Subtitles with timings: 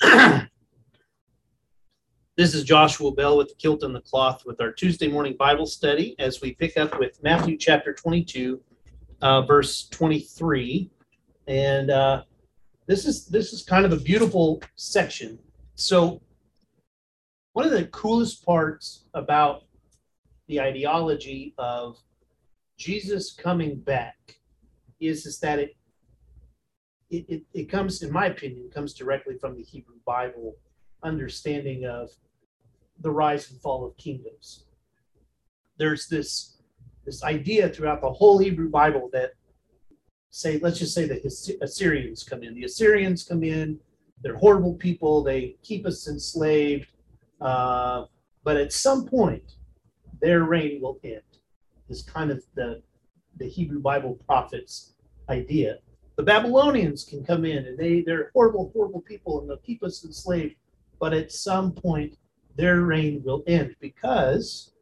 [2.36, 5.66] this is Joshua Bell with the Kilt and the Cloth with our Tuesday morning Bible
[5.66, 8.60] study as we pick up with Matthew chapter 22,
[9.22, 10.88] uh, verse 23.
[11.48, 12.22] And uh,
[12.86, 15.36] this is this is kind of a beautiful section.
[15.74, 16.22] So
[17.54, 19.64] one of the coolest parts about
[20.46, 21.98] the ideology of
[22.76, 24.36] Jesus coming back
[25.00, 25.76] is, is that it,
[27.10, 30.56] it, it, it comes, in my opinion, comes directly from the Hebrew Bible
[31.02, 32.10] understanding of
[33.00, 34.64] the rise and fall of kingdoms.
[35.78, 36.54] There's this
[37.04, 39.30] this idea throughout the whole Hebrew Bible that
[40.30, 42.54] say, let's just say the Assyrians come in.
[42.54, 43.78] The Assyrians come in,
[44.20, 46.92] they're horrible people, they keep us enslaved,
[47.40, 48.04] uh,
[48.44, 49.54] but at some point,
[50.20, 51.22] their reign will end.
[51.88, 52.82] Is kind of the
[53.38, 54.92] the Hebrew Bible prophets
[55.30, 55.78] idea.
[56.18, 60.04] The Babylonians can come in and they they're horrible, horrible people and they'll keep us
[60.04, 60.56] enslaved,
[60.98, 62.18] but at some point
[62.56, 64.72] their reign will end because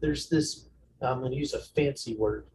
[0.00, 0.68] there's this.
[1.02, 2.46] I'm going to use a fancy word.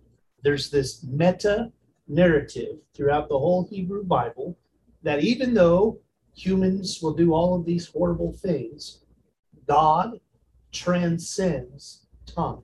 [0.42, 1.73] There's this meta
[2.08, 4.58] narrative throughout the whole Hebrew Bible
[5.04, 6.00] that even though
[6.34, 9.02] humans will do all of these horrible things,
[9.67, 10.17] God
[10.72, 12.64] transcends time.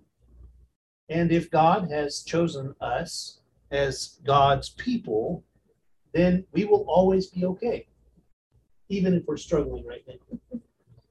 [1.10, 5.44] And if God has chosen us as God's people,
[6.16, 7.86] then we will always be okay,
[8.88, 10.60] even if we're struggling right now.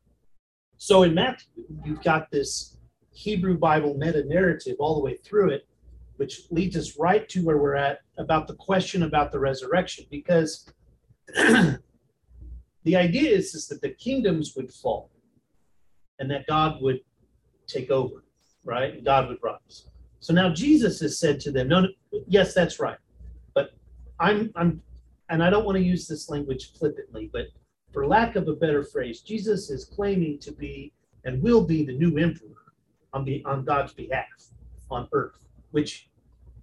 [0.78, 2.78] so in Matthew, you've got this
[3.12, 5.68] Hebrew Bible meta narrative all the way through it,
[6.16, 10.72] which leads us right to where we're at about the question about the resurrection, because
[11.34, 11.78] the
[12.86, 15.10] idea is, is that the kingdoms would fall
[16.18, 17.00] and that God would
[17.66, 18.24] take over,
[18.64, 18.94] right?
[18.94, 19.88] And God would rise.
[20.20, 21.88] So now Jesus has said to them, no, no,
[22.26, 22.96] yes, that's right.
[23.54, 23.72] But
[24.18, 24.80] I'm, I'm,
[25.30, 27.46] and I don't want to use this language flippantly, but
[27.92, 30.92] for lack of a better phrase, Jesus is claiming to be
[31.24, 32.72] and will be the new emperor
[33.12, 34.26] on, the, on God's behalf
[34.90, 36.08] on earth, which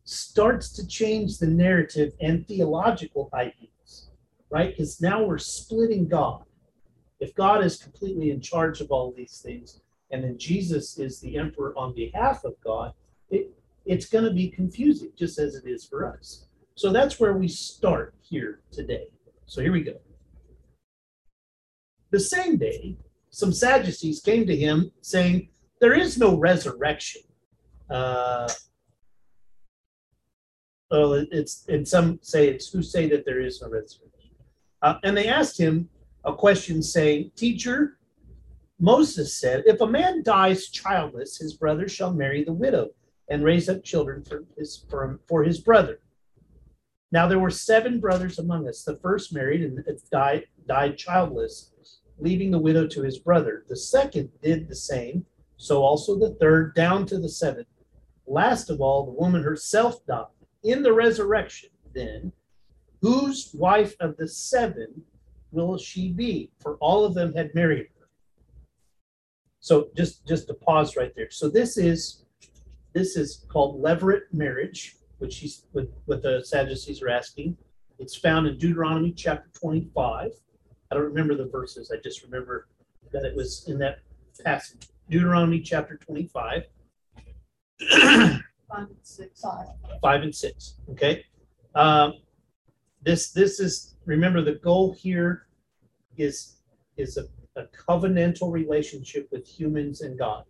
[0.03, 4.09] starts to change the narrative and theological ideas,
[4.49, 4.71] right?
[4.71, 6.43] Because now we're splitting God
[7.21, 9.79] if God is completely in charge of all these things,
[10.09, 12.93] and then Jesus is the emperor on behalf of God,
[13.29, 13.51] it,
[13.85, 16.47] it's going to be confusing, just as it is for us.
[16.81, 19.05] So that's where we start here today.
[19.45, 19.99] So here we go.
[22.09, 22.97] The same day,
[23.29, 25.49] some Sadducees came to him saying,
[25.79, 27.21] There is no resurrection.
[27.87, 28.49] Uh,
[30.89, 34.31] well, it's and some say it's who say that there is no resurrection.
[34.81, 35.87] Uh, and they asked him,
[36.25, 37.99] a question saying, Teacher,
[38.79, 42.89] Moses said, If a man dies childless, his brother shall marry the widow
[43.29, 45.99] and raise up children for his, for, for his brother.
[47.11, 48.83] Now there were seven brothers among us.
[48.83, 51.71] The first married and uh, died, died childless,
[52.17, 53.65] leaving the widow to his brother.
[53.67, 55.25] The second did the same,
[55.57, 57.67] so also the third, down to the seventh.
[58.27, 60.25] Last of all, the woman herself died.
[60.63, 62.31] In the resurrection, then,
[63.01, 65.03] whose wife of the seven
[65.51, 66.51] will she be?
[66.59, 68.07] For all of them had married her.
[69.59, 71.29] So just just to pause right there.
[71.29, 72.25] So this is
[72.93, 77.55] this is called levirate marriage, which he's what, what the Sadducees are asking.
[77.99, 80.31] It's found in Deuteronomy chapter 25.
[80.89, 81.91] I don't remember the verses.
[81.95, 82.67] I just remember
[83.11, 83.99] that it was in that
[84.43, 84.87] passage.
[85.11, 86.63] Deuteronomy chapter 25.
[87.91, 89.43] Five and six.
[90.01, 90.75] Five and six.
[90.89, 91.23] Okay.
[91.75, 92.13] Um,
[93.03, 95.47] this this is remember the goal here
[96.17, 96.57] is
[96.97, 97.25] is a,
[97.59, 100.45] a covenantal relationship with humans and God.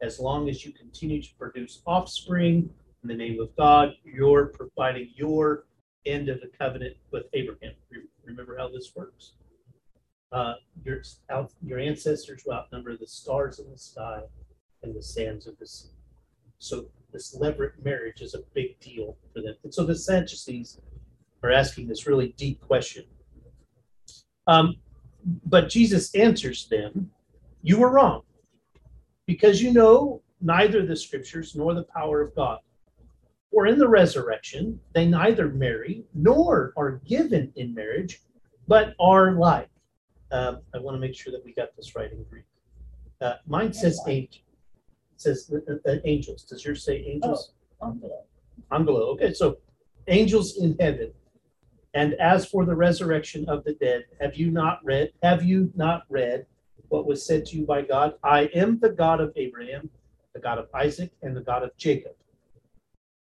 [0.00, 2.70] As long as you continue to produce offspring
[3.04, 5.66] in the name of God, you're providing your
[6.06, 7.74] end of the covenant with Abraham.
[8.24, 9.34] Remember how this works?
[10.32, 11.02] Uh, your,
[11.62, 14.20] your ancestors will outnumber the stars in the sky
[14.82, 15.90] and the sands of the sea.
[16.58, 19.54] So this levirate marriage is a big deal for them.
[19.62, 20.80] And so the Sadducees
[21.42, 23.04] are asking this really deep question.
[24.46, 24.76] Um,
[25.44, 27.10] but Jesus answers them,
[27.62, 28.22] You were wrong,
[29.26, 32.60] because you know neither the scriptures nor the power of God.
[33.54, 38.20] For in the resurrection, they neither marry nor are given in marriage,
[38.66, 39.68] but are like.
[40.32, 42.44] Uh, I want to make sure that we got this right in Greek.
[43.20, 44.42] Uh, mine says angel.
[45.14, 46.42] It says uh, uh, angels.
[46.42, 47.52] Does yours say angels?
[47.80, 48.24] Oh, angelo.
[48.72, 49.00] Angelo.
[49.12, 49.58] Okay, so
[50.08, 51.12] angels in heaven
[51.94, 55.12] and as for the resurrection of the dead, have you not read?
[55.22, 56.44] Have you not read
[56.88, 58.14] what was said to you by God?
[58.24, 59.88] I am the God of Abraham,
[60.34, 62.14] the God of Isaac, and the God of Jacob.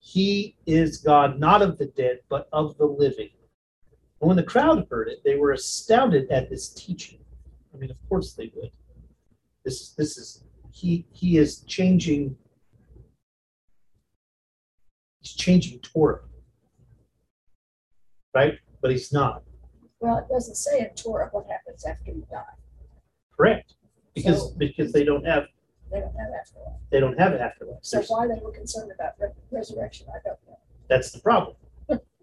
[0.05, 3.31] He is God not of the dead, but of the living.
[4.21, 7.21] And when the crowd heard it, they were astounded at this teaching.
[7.73, 8.71] I mean, of course they would.
[9.65, 12.37] This, this is, he, he is changing.
[15.21, 16.23] He's changing Torah.
[18.35, 18.59] Right?
[18.81, 19.45] But he's not,
[20.01, 22.43] Well, it doesn't say in Torah what happens after you die.
[23.37, 23.75] correct?
[24.15, 25.45] Because, So- because they don't have,
[25.93, 26.73] They don't have afterlife.
[26.91, 27.79] they don't have an afterlife.
[27.83, 30.59] So There's- why they were concerned about re- resurrection, I don't know.
[30.89, 31.57] That's the problem.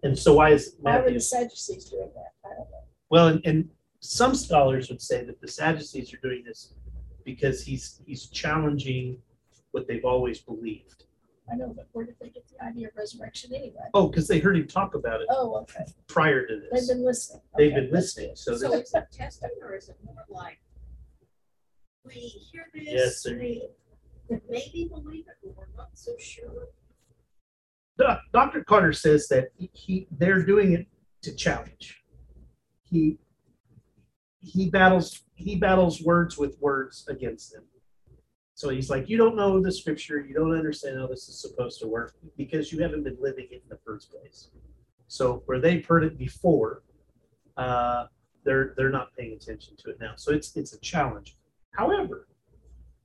[0.02, 1.14] And so why is Why were Matthew?
[1.14, 2.32] the Sadducees doing that?
[2.44, 2.84] I don't know.
[3.10, 3.68] Well, and, and
[4.00, 6.72] some scholars would say that the Sadducees are doing this
[7.24, 9.18] because he's he's challenging
[9.72, 11.04] what they've always believed.
[11.52, 13.88] I know, but where did they get the idea of resurrection anyway?
[13.92, 15.84] Oh, because they heard him talk about it Oh, okay.
[16.06, 16.68] prior to this.
[16.72, 16.88] They've this.
[16.88, 17.42] been listening.
[17.58, 18.38] They've Okay, been that's listening, good.
[18.38, 20.60] so So this, is it testing or is it more like,
[22.04, 23.36] we hear Yes, this, sir.
[23.38, 23.62] we
[24.48, 26.68] maybe believe it, but we're not so sure?
[28.32, 28.64] Dr.
[28.64, 30.86] Carter says that he- he they're doing it
[31.22, 32.02] to challenge.
[32.84, 33.18] He
[34.38, 37.64] he battles he battles words with words against them.
[38.54, 41.80] So he's like, you don't know the scripture, you don't understand how this is supposed
[41.80, 44.50] to work because you haven't been living it in the first place.
[45.08, 46.82] So where they've heard it before,
[47.58, 48.06] uh,
[48.44, 50.14] they're they're not paying attention to it now.
[50.16, 51.36] So it's it's a challenge.
[51.72, 52.26] However,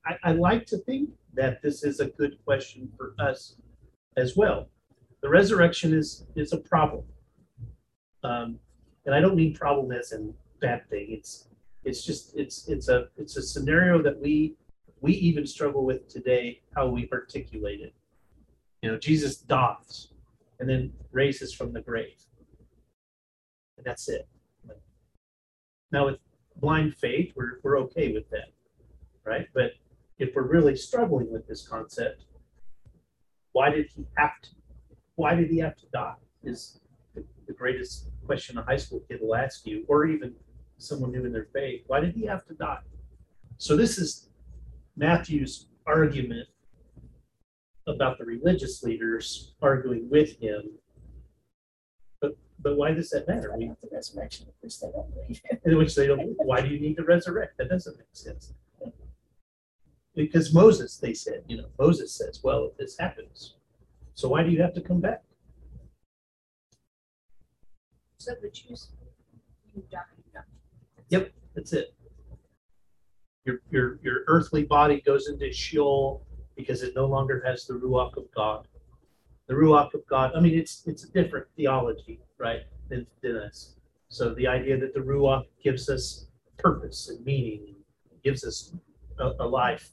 [0.06, 3.56] I, I like to think that this is a good question for us
[4.18, 4.70] as well.
[5.22, 7.04] The resurrection is is a problem,
[8.24, 8.60] um,
[9.06, 11.08] and I don't mean problem as in bad thing.
[11.10, 11.48] It's
[11.84, 14.56] it's just it's it's a it's a scenario that we
[15.02, 17.94] we even struggle with today how we articulate it.
[18.82, 20.10] You know, Jesus dies
[20.60, 22.22] and then raises from the grave,
[23.78, 24.28] and that's it.
[25.92, 26.20] Now with
[26.58, 28.50] blind faith, we're we're okay with that,
[29.26, 29.48] right?
[29.54, 29.72] But
[30.20, 32.24] if we're really struggling with this concept,
[33.52, 34.50] why did he have to?
[35.16, 36.16] Why did he have to die?
[36.44, 36.80] Is
[37.16, 40.34] the, the greatest question a high school kid will ask you, or even
[40.78, 41.84] someone new in their faith.
[41.88, 42.80] Why did he have to die?
[43.58, 44.30] So this is
[44.98, 46.48] Matthew's argument
[47.88, 50.64] about the religious leaders arguing with him.
[52.22, 53.52] But but why does that matter?
[53.52, 56.36] About the resurrection, course, they don't believe in which they don't.
[56.44, 57.58] Why do you need to resurrect?
[57.58, 58.54] That doesn't make sense.
[60.16, 63.56] Because Moses, they said, you know, Moses says, well, if this happens,
[64.14, 65.22] so why do you have to come back?
[68.18, 68.90] So the Jews,
[69.76, 71.30] you die, you die.
[71.56, 71.94] That's it.
[73.46, 76.26] Your your your earthly body goes into Sheol
[76.56, 78.68] because it no longer has the ruach of God.
[79.48, 80.32] The ruach of God.
[80.36, 83.76] I mean, it's it's a different theology, right, than, than us.
[84.10, 86.28] So the idea that the ruach gives us
[86.58, 87.76] purpose and meaning,
[88.24, 88.74] gives us
[89.20, 89.92] a, a life.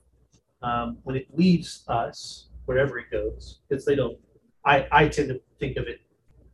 [0.62, 4.18] Um, when it leaves us, wherever it goes, because they don't.
[4.64, 6.00] I I tend to think of it,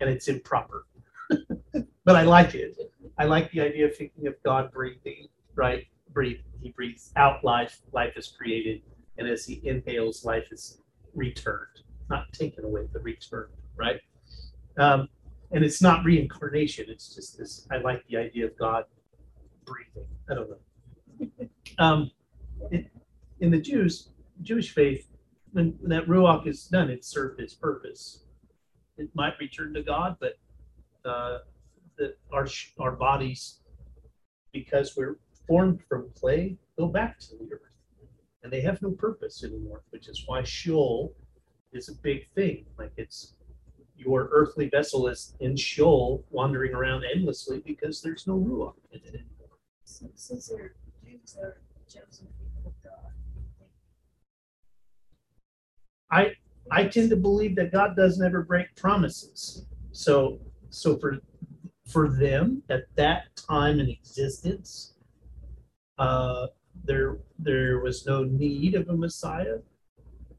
[0.01, 0.87] and it's improper.
[2.05, 2.77] but I like it.
[3.19, 5.87] I like the idea of thinking of God breathing, right?
[6.13, 6.39] Breathe.
[6.61, 8.83] He breathes out life, life is created,
[9.19, 10.81] and as he inhales, life is
[11.15, 14.01] returned, not taken away, but returned, right?
[14.79, 15.09] Um,
[15.51, 16.87] and it's not reincarnation.
[16.89, 17.67] It's just this.
[17.71, 18.85] I like the idea of God
[19.65, 20.09] breathing.
[20.31, 21.49] I don't know.
[21.79, 22.11] um,
[22.71, 22.91] it,
[23.41, 24.11] in the Jews,
[24.43, 25.07] Jewish faith,
[25.53, 28.25] when, when that ruach is done, it served its purpose.
[28.97, 30.35] It might return to God, but
[31.05, 31.39] uh,
[31.97, 32.47] that our
[32.79, 33.61] our bodies,
[34.53, 37.61] because we're formed from clay, go back to the earth,
[38.43, 39.83] and they have no purpose anymore.
[39.91, 41.15] Which is why Sheol
[41.73, 42.67] is a big thing.
[42.77, 43.35] Like it's
[43.97, 49.09] your earthly vessel is in Sheol, wandering around endlessly because there's no ruach in it
[49.15, 49.59] anymore.
[49.85, 50.75] Since since they're
[51.05, 53.13] Jews, they're chosen people of God.
[56.11, 56.33] I
[56.71, 59.67] I tend to believe that God doesn't ever break promises.
[59.93, 60.39] So
[60.71, 61.19] so for
[61.87, 64.95] for them at that time in existence,
[65.99, 66.49] uh,
[66.85, 69.59] there there was no need of a Messiah,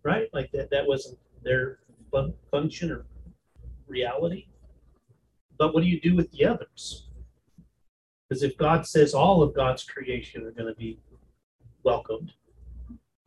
[0.04, 0.30] right?
[0.34, 1.80] Like that that wasn't their
[2.12, 3.06] fun, function or
[3.88, 4.48] reality.
[5.58, 7.10] But what do you do with the others?
[8.28, 11.00] Because if God says all of God's creation are going to be
[11.84, 12.32] welcomed,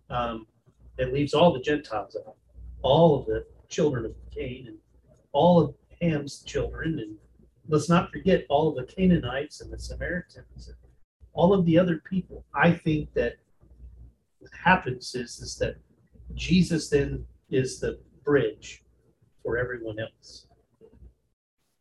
[0.08, 0.46] um,
[0.98, 2.36] it leaves all the Gentiles out
[2.82, 4.78] all of the children of Cain and
[5.32, 7.16] all of Ham's children, and
[7.68, 10.76] let's not forget all of the Canaanites and the Samaritans, and
[11.32, 12.44] all of the other people.
[12.54, 13.36] I think that
[14.40, 15.76] what happens is, is that
[16.34, 18.82] Jesus then is the bridge
[19.42, 20.46] for everyone else.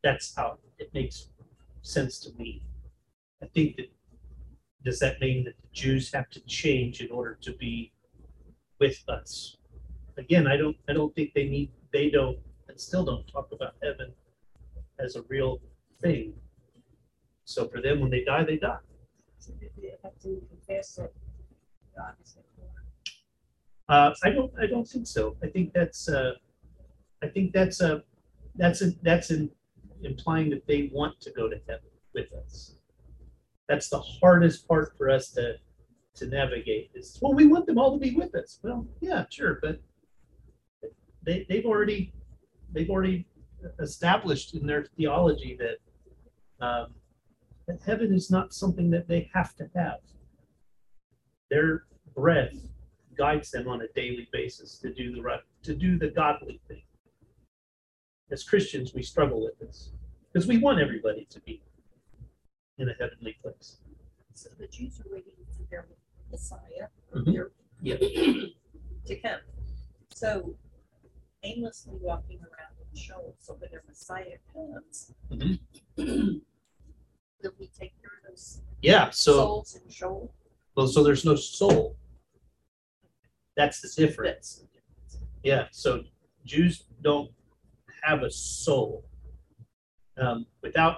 [0.04, 1.30] That's how it makes
[1.82, 2.64] sense to me.
[3.42, 3.92] I think that
[4.84, 7.92] does that mean that the Jews have to change in order to be
[8.82, 9.58] with us?
[10.18, 13.74] again, I don't, I don't think they need, they don't, and still don't talk about
[13.84, 14.12] heaven
[15.00, 15.60] as a real
[16.02, 16.34] thing.
[17.46, 18.78] So for them, when they die, they die.
[23.90, 25.36] Uh, I don't, I don't think so.
[25.44, 26.34] I think that's, uh,
[27.22, 28.04] I think that's a,
[28.56, 29.50] that's a, that's in,
[30.04, 32.76] implying that they want to go to heaven with us.
[33.68, 35.56] That's the hardest part for us to,
[36.16, 38.60] to navigate is, well, we want them all to be with us.
[38.64, 39.80] Well, yeah, sure, but
[41.24, 42.14] they, they've already,
[42.72, 43.28] they've already
[43.80, 46.94] established in their theology that, um,
[47.68, 50.00] that heaven is not something that they have to have.
[51.50, 51.84] Their
[52.16, 52.56] breath
[53.18, 56.82] guides them on a daily basis to do the right, to do the godly thing.
[58.32, 59.92] As Christians, we struggle with this
[60.32, 61.62] because we want everybody to be
[62.78, 63.78] in a heavenly place.
[64.34, 65.86] So the Jews are waiting for their
[66.32, 67.34] Messiah, Mhm.
[67.34, 67.98] their, Yeah.
[69.06, 69.42] to come.
[70.14, 70.56] So
[71.44, 75.60] aimlessly walking around in Sheol, so when their Messiah comes, Mhm.
[75.98, 80.34] will he take care of those Yeah, so souls in Sheol?
[80.76, 81.96] well, so there's no soul.
[83.56, 84.56] That's the difference.
[84.56, 85.18] That's the difference.
[85.44, 86.04] Yeah, so
[86.46, 87.32] Jews don't
[88.04, 89.06] have a soul.
[90.18, 90.98] Um, without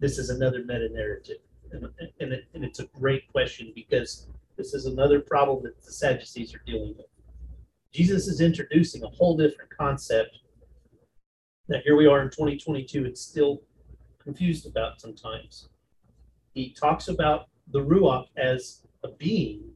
[0.00, 1.38] this is another meta narrative,
[1.70, 1.84] and,
[2.20, 6.54] and, it, and it's a great question because this is another problem that the Sadducees
[6.54, 7.06] are dealing with.
[7.92, 10.38] Jesus is introducing a whole different concept
[11.68, 13.62] that here we are in 2022 and still
[14.22, 15.68] confused about sometimes.
[16.52, 19.72] He talks about the Ruach as a being,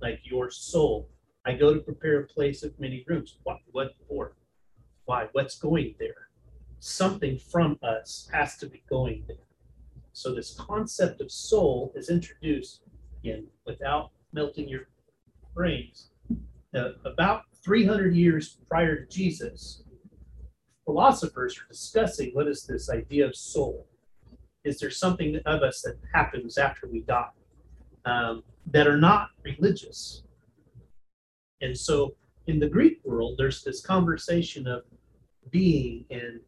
[0.00, 1.08] like your soul.
[1.44, 3.38] I go to prepare a place of many rooms.
[3.44, 4.34] What, what for?
[5.06, 5.28] Why?
[5.32, 6.28] What's going there?
[6.78, 9.36] Something from us has to be going there.
[10.12, 12.82] So this concept of soul is introduced
[13.18, 14.88] again without melting your
[15.54, 16.10] brains.
[16.74, 19.82] Uh, about 300 years prior to Jesus,
[20.84, 23.86] philosophers are discussing what is this idea of soul.
[24.64, 27.30] Is there something of us that happens after we die
[28.04, 30.22] um, that are not religious?
[31.60, 32.14] And so
[32.46, 34.82] in the Greek world, there's this conversation of
[35.50, 36.40] being and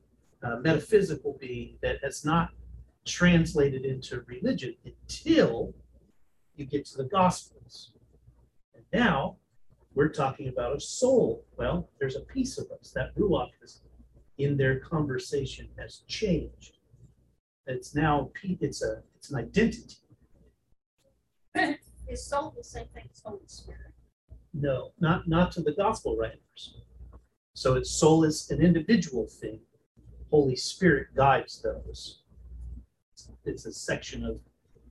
[0.43, 2.51] uh, metaphysical being that has not
[3.05, 5.75] translated into religion until
[6.57, 7.05] you get to the
[8.75, 9.37] And now
[9.95, 11.45] we're talking about a soul.
[11.57, 13.83] Well, there's a piece of us that Ruach is
[14.39, 16.79] in their conversation has changed.
[17.67, 19.97] It's now it's a it's an identity.
[22.09, 23.93] Is soul the same thing as Holy Spirit?
[24.53, 26.77] No, not not to the gospel writers.
[27.55, 29.61] So it's soul is an individual thing.
[30.31, 32.23] Holy Spirit guides those.
[33.45, 34.41] It's a section of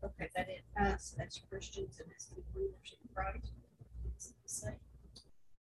[0.04, 3.52] Okay, that in us as Christians and as the believers in Christ,
[4.06, 4.80] it's the same.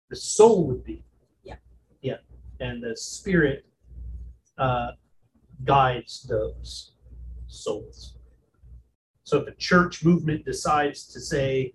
[0.09, 1.05] the soul would be.
[1.45, 1.57] Yeah.
[2.01, 2.17] Yeah,
[2.61, 3.67] and the spirit
[4.59, 4.93] uh,
[5.65, 6.93] guides those
[7.47, 8.17] souls.
[9.25, 11.75] So if a church movement decides to say,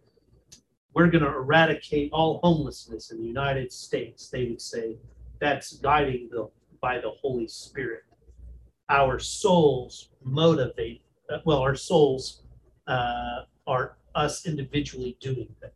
[0.94, 4.98] we're going to eradicate all homelessness in the United States, they would say
[5.40, 6.48] that's guiding them
[6.82, 8.02] by the Holy Spirit.
[8.90, 12.44] Our souls motivate, uh, well, our souls
[12.88, 15.74] uh, are us individually doing that.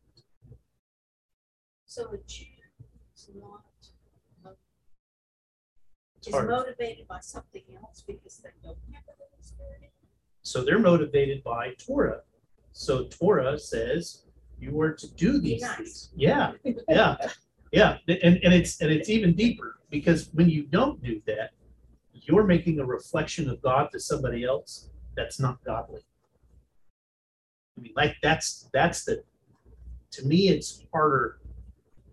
[1.85, 2.45] So a Jew
[3.15, 3.63] is not
[4.43, 4.51] mo-
[6.17, 6.49] It's is hard.
[6.49, 9.91] motivated by something else because they don't have the Holy Spirit.
[10.41, 12.21] So they're motivated by Torah.
[12.71, 14.23] So Torah says
[14.57, 15.77] you are to do these nice.
[15.77, 16.09] things.
[16.15, 16.53] Yeah,
[16.87, 17.17] yeah,
[17.71, 17.97] yeah.
[18.07, 21.51] And, and it's and it's even deeper because when you don't do that,
[22.13, 26.01] you're making a reflection of God to somebody else that's not godly.
[27.77, 29.23] I mean, like that's that's the
[30.11, 31.39] to me it's harder.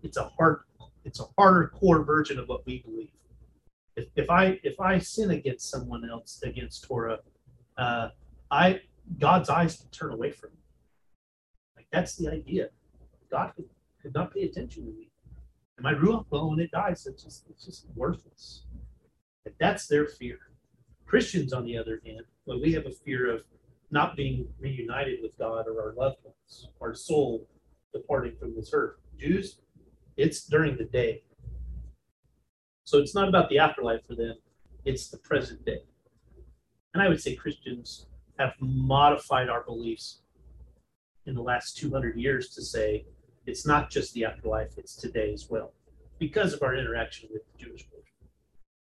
[0.03, 0.61] It's a hard
[1.05, 3.11] it's a harder core version of what we believe.
[3.95, 7.19] If, if I if I sin against someone else against Torah,
[7.77, 8.09] uh,
[8.51, 8.81] I
[9.19, 10.63] God's eyes can turn away from me.
[11.75, 12.69] Like that's the idea.
[13.29, 13.65] God could,
[14.01, 15.09] could not pay attention to me.
[15.77, 18.63] And my ruach, well, when it dies, it's just it's just worthless.
[19.59, 20.37] That's their fear.
[21.05, 23.41] Christians, on the other hand, well, we have a fear of
[23.91, 27.47] not being reunited with God or our loved ones, our soul
[27.93, 28.97] departing from this earth.
[29.17, 29.59] Jews,
[30.17, 31.23] it's during the day.
[32.83, 34.35] So it's not about the afterlife for them,
[34.85, 35.81] it's the present day.
[36.93, 40.21] And I would say Christians have modified our beliefs
[41.25, 43.05] in the last 200 years to say
[43.45, 45.73] it's not just the afterlife, it's today as well,
[46.17, 48.05] because of our interaction with the Jewish culture.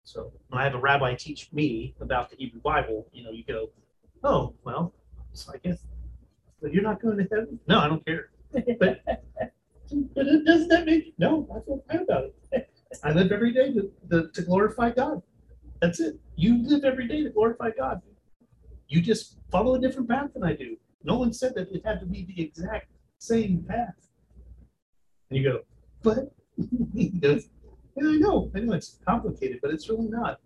[0.03, 3.45] So when I have a rabbi teach me about the Hebrew Bible, you know, you
[3.45, 3.71] go,
[4.25, 4.93] oh, well,
[5.33, 5.79] so I guess,
[6.61, 7.59] but you're not going to heaven?
[7.67, 8.31] No, I don't care.
[8.53, 12.71] But, but it- doesn't that make, no, I feel bad about it.
[13.03, 15.23] I live every day to, to, to glorify God.
[15.81, 16.19] That's it.
[16.37, 18.01] You live every day to glorify God.
[18.89, 20.77] You just follow a different path than I do.
[21.03, 22.89] No one said that it had to be the exact
[23.19, 23.95] same path.
[25.31, 25.61] And you go,
[26.03, 26.33] but
[26.95, 27.49] he goes,
[27.97, 30.41] yeah, I know, I know it's complicated, but it's really not.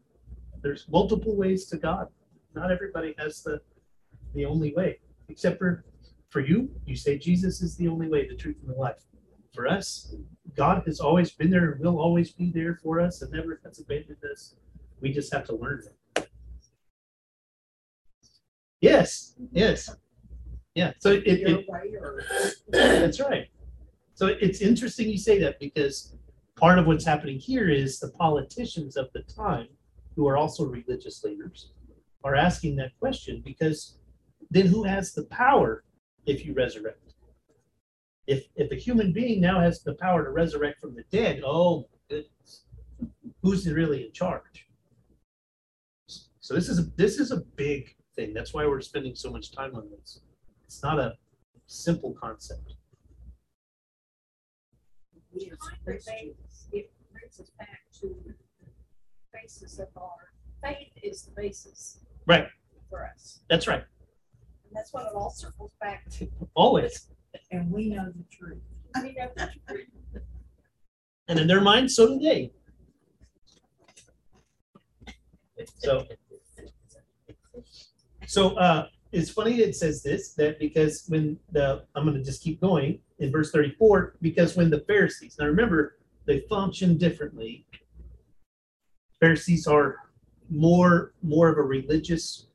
[0.62, 2.08] There's multiple ways to God.
[2.55, 3.61] Not everybody has the
[4.35, 5.85] the only way, except for
[6.31, 6.71] for you.
[6.87, 9.02] You say Jesus is the only way, the truth, and the life.
[9.55, 10.14] For us,
[10.57, 13.81] God has always been there and will always be there for us and never has
[13.81, 14.55] abandoned us.
[15.00, 16.28] We just have to learn it.
[18.81, 19.90] Yes, yes.
[20.75, 20.93] Yeah.
[21.00, 21.67] So it, it, it
[22.71, 23.49] that's right.
[24.14, 26.14] So it's interesting you say that because
[26.57, 29.69] part of what's happening here is the politicians of the time,
[30.14, 31.71] who are also religious leaders,
[32.25, 33.98] are asking that question because
[34.50, 35.84] then who has the power
[36.26, 37.14] if you resurrect?
[38.26, 41.88] If if a human being now has the power to resurrect from the dead, oh
[42.10, 42.64] goodness,
[43.42, 44.66] who's really in charge?
[46.40, 48.34] So this is a this is a big thing.
[48.34, 50.20] That's why we're spending so much time on this.
[50.64, 51.14] It's not a
[51.66, 52.75] simple concept.
[55.34, 55.52] It
[55.84, 58.34] brings us back to the
[59.32, 60.32] basis of our
[60.62, 62.00] faith is the basis.
[62.28, 62.47] Right.
[62.90, 63.40] For us.
[63.49, 63.82] That's right.
[64.66, 66.28] And that's what it all circles back to.
[66.54, 67.08] Always.
[67.50, 68.58] And we know the truth.
[68.94, 69.82] I mean, that's true.
[71.28, 72.52] And in their mind, so do they.
[75.78, 76.06] So,
[78.26, 82.42] so uh, it's funny it says this that because when the I'm going to just
[82.42, 87.66] keep going in verse 34 because when the Pharisees now remember they function differently.
[89.20, 89.97] Pharisees are
[90.50, 92.47] more more of a religious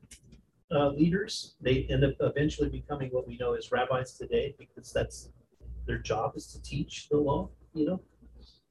[0.72, 1.54] uh, leaders.
[1.60, 5.30] They end up eventually becoming what we know as rabbis today because that's
[5.86, 7.50] their job is to teach the law.
[7.74, 8.00] You know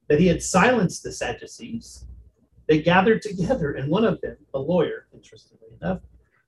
[0.08, 2.06] that he had silenced the Sadducees.
[2.66, 6.00] They gathered together, and one of them, a lawyer, interestingly enough,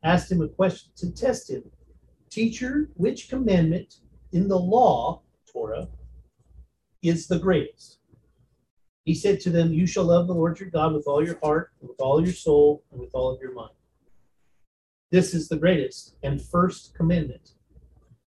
[0.02, 1.62] asked him a question to test him.
[2.30, 3.96] Teacher, which commandment
[4.32, 5.88] in the law, Torah,
[7.02, 7.98] is the greatest?
[9.06, 11.70] He said to them, You shall love the Lord your God with all your heart,
[11.80, 13.70] and with all your soul, and with all of your mind.
[15.12, 17.52] This is the greatest and first commandment.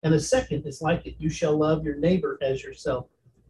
[0.03, 3.07] And the second is like it you shall love your neighbor as yourself.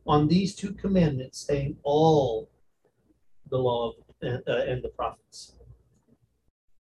[0.07, 2.50] On these two commandments hang all
[3.50, 5.57] the law of, uh, uh, and the prophets.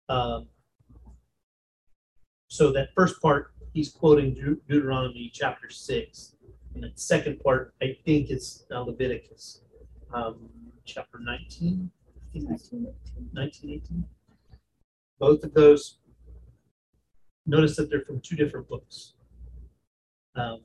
[0.10, 0.48] Um,
[2.50, 6.36] so that first part, he's quoting Deut- Deuteronomy chapter six.
[6.76, 8.30] And the second part, I think
[8.70, 9.62] uh, Leviticus
[10.14, 10.50] um,
[10.86, 12.74] chapter 19, I think it's
[13.34, 14.06] 19, 18.
[15.20, 16.00] Both of those,
[17.46, 19.14] notice that they're from two different books.
[20.36, 20.62] Um,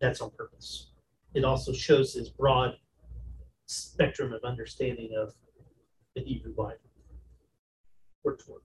[0.00, 0.90] that's on purpose.
[1.34, 2.76] It also shows his broad
[3.66, 5.34] spectrum of understanding of
[6.14, 6.78] the Hebrew Bible.
[8.22, 8.60] Or Torah.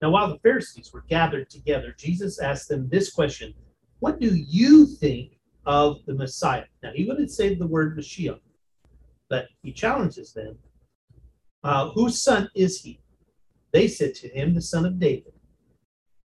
[0.00, 3.54] Now, while the Pharisees were gathered together, Jesus asked them this question
[3.98, 5.37] What do you think
[5.68, 6.64] of the Messiah?
[6.82, 8.40] Now, he wouldn't say the word Mashiach,
[9.28, 10.58] but he challenges them
[11.64, 13.00] uh, Whose son is he?
[13.72, 15.32] They said to him, The son of David.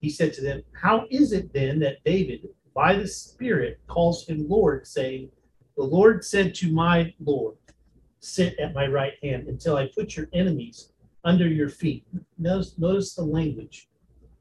[0.00, 4.48] He said to them, How is it then that David, by the Spirit, calls him
[4.48, 5.30] Lord, saying,
[5.76, 7.56] The Lord said to my Lord,
[8.20, 10.92] Sit at my right hand until I put your enemies
[11.24, 12.06] under your feet.
[12.38, 13.88] Notice, notice the language.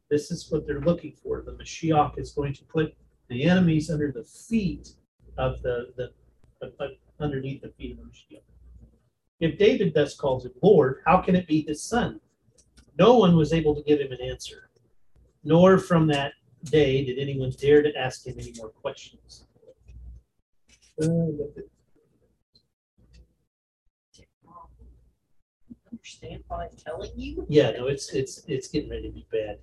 [0.09, 1.43] This is what they're looking for.
[1.45, 2.95] The Mashiach is going to put
[3.29, 4.93] the enemies under the feet
[5.37, 6.11] of the, the
[6.61, 6.87] uh,
[7.19, 8.41] underneath the feet of the Mashiach.
[9.39, 12.19] If David thus calls him Lord, how can it be his son?
[12.97, 14.69] No one was able to give him an answer,
[15.43, 16.33] nor from that
[16.65, 19.45] day did anyone dare to ask him any more questions.
[21.01, 21.07] Uh,
[25.91, 27.45] Understand what I'm telling you?
[27.49, 29.59] Yeah, no, it's it's it's getting ready to be bad.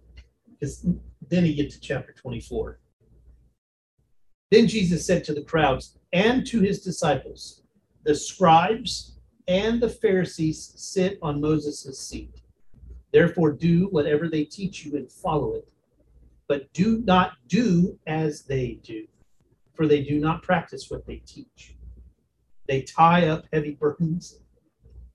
[0.50, 0.86] Because
[1.28, 2.78] then you get to chapter 24.
[4.50, 7.62] Then Jesus said to the crowds and to his disciples,
[8.04, 12.42] The scribes and the Pharisees sit on Moses' seat.
[13.12, 15.68] Therefore, do whatever they teach you and follow it.
[16.48, 19.06] But do not do as they do,
[19.74, 21.76] for they do not practice what they teach.
[22.68, 24.40] They tie up heavy burdens,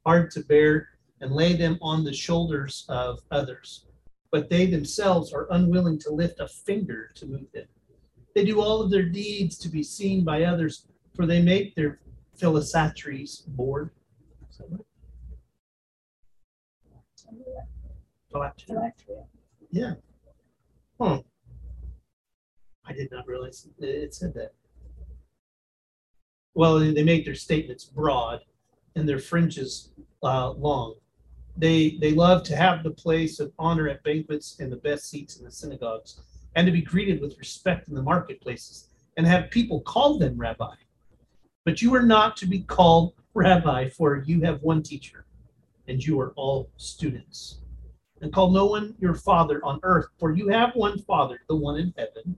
[0.06, 0.89] hard to bear,
[1.22, 3.86] and lay them on the shoulders of others.
[4.32, 7.67] But they themselves are unwilling to lift a finger to move them.
[8.34, 12.00] They do all of their deeds to be seen by others, for they make their
[12.36, 13.91] philosophies bored.
[19.70, 19.94] Yeah.
[21.00, 21.22] Huh.
[22.86, 24.54] I did not realize it said that.
[26.54, 28.41] Well, they make their statements broad
[28.96, 29.91] and their fringes
[30.24, 30.96] uh, long.
[31.58, 35.38] They they love to have the place of honor at banquets and the best seats
[35.38, 36.20] in the synagogues,
[36.55, 40.75] and to be greeted with respect in the marketplaces, and have people call them rabbi.
[41.65, 45.25] But you are not to be called rabbi, for you have one teacher,
[45.87, 47.59] and you are all students.
[48.21, 51.77] And call no one your father on earth, for you have one father, the one
[51.77, 52.35] in heaven.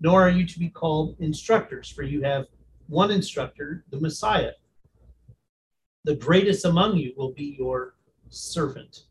[0.00, 2.46] Nor are you to be called instructors, for you have
[2.88, 4.52] one instructor, the Messiah.
[6.04, 7.94] The greatest among you will be your
[8.28, 9.04] servant,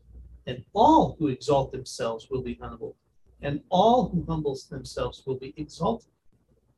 [0.46, 2.94] and all who exalt themselves will be humbled,
[3.42, 6.10] and all who humbles themselves will be exalted.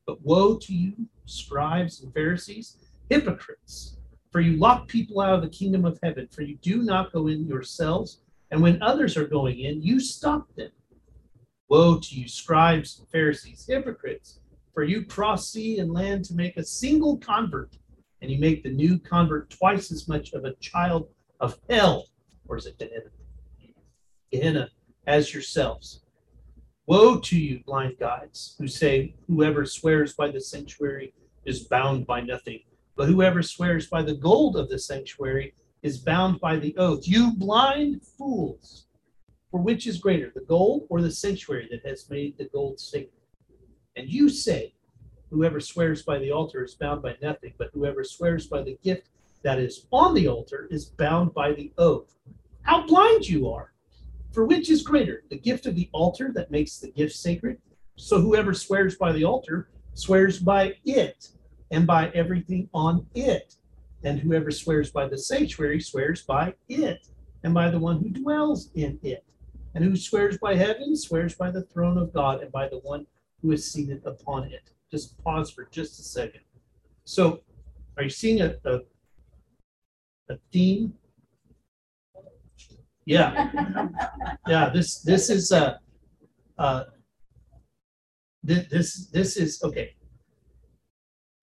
[0.07, 0.94] But woe to you,
[1.27, 2.77] scribes and Pharisees,
[3.11, 3.99] hypocrites,
[4.31, 7.29] for you lock people out of the kingdom of heaven, for you do not go
[7.29, 10.71] in yourselves, and when others are going in, you stop them.
[11.68, 14.40] Woe to you, scribes and Pharisees, hypocrites,
[14.73, 17.77] for you cross sea and land to make a single convert,
[18.23, 21.09] and you make the new convert twice as much of a child
[21.40, 22.07] of hell,
[22.47, 23.11] or is it Gehenna?
[24.31, 24.71] Gehenna
[25.07, 26.01] as yourselves.
[26.88, 31.12] Woe to you, blind guides, who say, Whoever swears by the sanctuary
[31.44, 32.61] is bound by nothing,
[32.96, 37.07] but whoever swears by the gold of the sanctuary is bound by the oath.
[37.07, 38.87] You blind fools!
[39.51, 43.20] For which is greater, the gold or the sanctuary that has made the gold sacred?
[43.94, 44.72] And you say,
[45.29, 49.11] Whoever swears by the altar is bound by nothing, but whoever swears by the gift
[49.42, 52.14] that is on the altar is bound by the oath.
[52.62, 53.74] How blind you are!
[54.33, 57.59] For which is greater, the gift of the altar that makes the gift sacred?
[57.97, 61.29] So whoever swears by the altar swears by it
[61.71, 63.57] and by everything on it.
[64.05, 67.09] And whoever swears by the sanctuary swears by it
[67.43, 69.25] and by the one who dwells in it.
[69.75, 73.07] And who swears by heaven swears by the throne of God and by the one
[73.43, 74.71] who is seated upon it.
[74.91, 76.41] Just pause for just a second.
[77.05, 77.41] So,
[77.97, 78.81] are you seeing a, a,
[80.31, 80.95] a theme?
[83.09, 83.88] Yeah,
[84.49, 84.68] yeah.
[84.68, 85.79] This this is uh,
[86.59, 86.85] uh,
[88.42, 89.97] this this this is okay.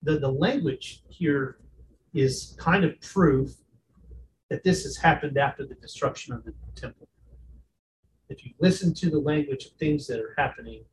[0.03, 1.57] The the language here
[2.13, 3.49] is kind of proof
[4.51, 7.07] that this has happened after the destruction of the temple.
[8.29, 10.85] If you listen to the language of things that are happening,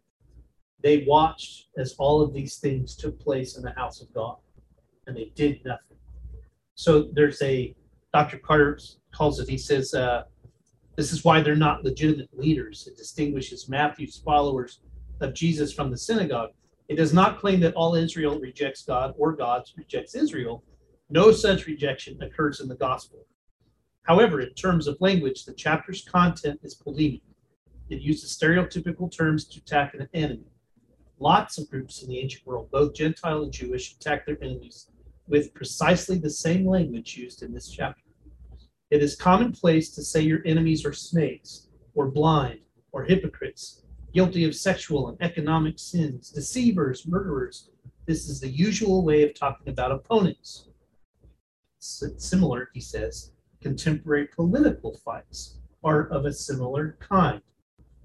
[0.82, 4.38] they watched as all of these things took place in the house of God,
[5.06, 5.98] and they did nothing.
[6.76, 7.76] So there's a
[8.14, 8.38] Dr.
[8.38, 8.78] Carter
[9.14, 9.50] calls it.
[9.50, 10.24] He says uh,
[10.96, 12.86] this is why they're not legitimate leaders.
[12.86, 14.80] It distinguishes Matthew's followers
[15.20, 16.50] of Jesus from the synagogue.
[16.88, 20.62] It does not claim that all Israel rejects God or God rejects Israel.
[21.08, 23.26] No such rejection occurs in the gospel.
[24.02, 27.22] However, in terms of language, the chapter's content is polemic.
[27.88, 30.46] It uses stereotypical terms to attack an enemy.
[31.18, 34.88] Lots of groups in the ancient world, both Gentile and Jewish, attack their enemies
[35.28, 38.01] with precisely the same language used in this chapter.
[38.92, 42.60] It is commonplace to say your enemies are snakes, or blind,
[42.92, 47.70] or hypocrites, guilty of sexual and economic sins, deceivers, murderers.
[48.04, 50.68] This is the usual way of talking about opponents.
[51.80, 57.40] S- Similar, he says, contemporary political fights are of a similar kind.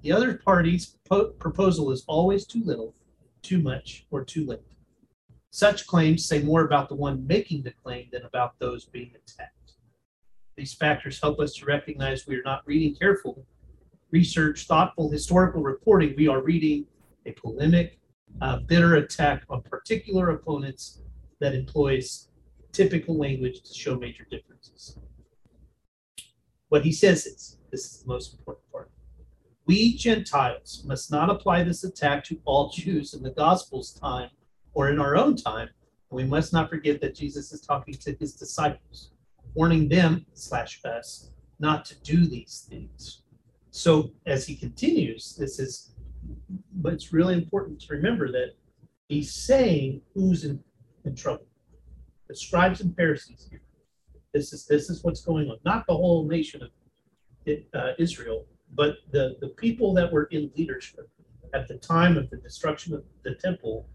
[0.04, 2.96] The other party's po- proposal is always too little,
[3.42, 4.62] too much, or too late.
[5.50, 9.52] Such claims say more about the one making the claim than about those being attacked.
[10.58, 13.46] These factors help us to recognize we are not reading careful
[14.12, 16.16] research, thoughtful historical reporting.
[16.18, 16.86] We are reading
[17.28, 18.00] a polemic,
[18.42, 21.02] uh, bitter attack on particular opponents
[21.40, 22.30] that employs
[22.72, 24.98] typical language to show major differences.
[26.70, 28.90] What he says is this is the most important part.
[29.66, 34.30] We Gentiles must not apply this attack to all Jews in the gospel's time
[34.74, 35.70] or in our own time.
[36.10, 39.12] We must not forget that Jesus is talking to his disciples,
[39.58, 43.24] warning them slash us not to do these things.
[43.72, 45.96] So as he continues, this is
[46.76, 48.52] but it's really important to remember that
[49.08, 50.60] he's saying who's in,
[51.06, 51.48] in trouble.
[52.28, 53.62] The scribes and Pharisees here.
[54.34, 55.58] This is this is what's going on.
[55.66, 56.70] Not the whole nation of
[57.74, 61.10] uh, Israel, but the the people that were in leadership
[61.54, 63.90] at the time of the destruction of the temple.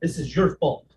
[0.00, 0.94] This is your fault.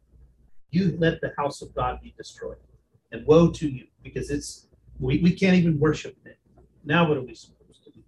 [0.69, 2.63] You let the house of God be destroyed,
[3.11, 4.67] and woe to you because it's
[4.99, 6.37] we, we can't even worship it.
[6.83, 8.01] Now what are we supposed to do?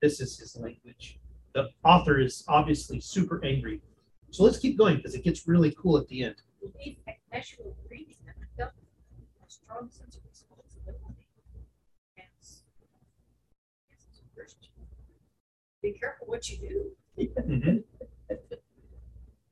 [0.00, 1.18] This is his language.
[1.54, 3.80] The author is obviously super angry.
[4.30, 6.36] So let's keep going because it gets really cool at the end.
[6.62, 6.98] Indeed,
[7.32, 8.72] as you were reading them, I felt
[9.46, 11.26] a strong sense of responsibility.
[12.18, 12.62] As,
[13.92, 14.72] as a Christian.
[15.82, 17.28] Be careful what you do.
[17.46, 17.84] Mhm.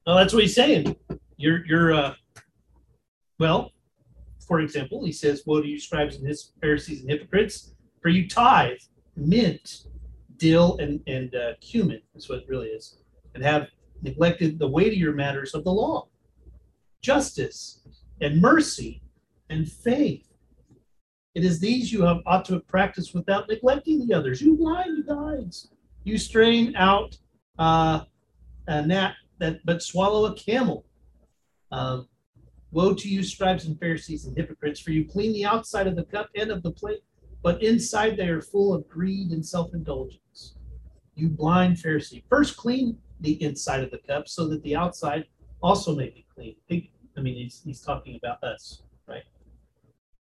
[0.07, 0.97] Well, that's what he's saying.
[1.37, 2.15] You're, you're, uh,
[3.39, 3.73] well,
[4.51, 8.29] for example, he says, Woe to you, scribes and his Pharisees and hypocrites, For you
[8.29, 8.81] tithe
[9.15, 9.85] mint,
[10.39, 12.97] dill, and, and uh, cumin, is what it really is,
[13.37, 13.69] and have
[14.03, 16.09] neglected the weightier matters of the law
[17.01, 17.81] justice,
[18.21, 19.03] and mercy,
[19.51, 20.27] and faith.
[21.37, 24.43] It is these you have ought to have practiced without neglecting the others.
[24.43, 25.71] You blind guides.
[26.03, 27.17] You strain out
[27.57, 28.01] uh,
[28.67, 30.85] a gnat that but swallow a camel.
[31.71, 32.09] Um,
[32.73, 36.05] woe to you, scribes and Pharisees and hypocrites, for you clean the outside of the
[36.05, 37.03] cup and of the plate,
[37.43, 40.57] but inside they are full of greed and self-indulgence.
[41.15, 45.27] You blind Pharisee, first clean the inside of the cup so that the outside
[45.63, 46.57] also may be clean.
[47.17, 49.25] I mean, he's, he's talking about us, right?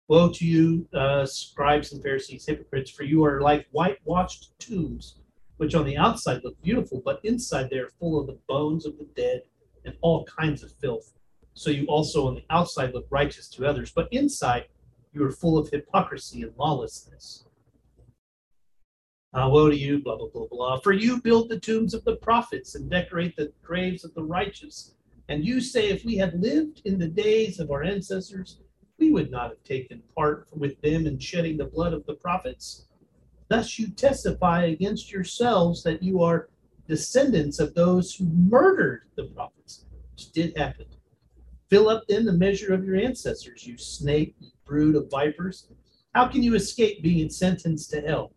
[0.09, 5.17] Woe to you, uh, scribes and Pharisees, hypocrites, for you are like whitewashed tombs,
[5.57, 8.97] which on the outside look beautiful, but inside they are full of the bones of
[8.99, 9.43] the dead
[9.85, 11.13] and all kinds of filth.
[11.57, 14.67] So you also on the outside look righteous to others, but inside
[15.15, 17.47] you are full of hypocrisy and lawlessness.
[19.33, 20.79] Uh, woe to you, blah, blah, blah, blah.
[20.81, 24.95] For you build the tombs of the prophets and decorate the graves of the righteous.
[25.31, 28.61] And you say, if we had lived in the days of our ancestors,
[28.99, 32.85] we would not have taken part with them in shedding the blood of the prophets.
[33.49, 36.51] Thus you testify against yourselves that you are
[36.87, 40.87] descendants of those who murdered the prophets, which did happen.
[41.69, 45.69] Fill up then the measure of your ancestors, you snake, you brood of vipers.
[46.15, 48.33] How can you escape being sentenced to hell?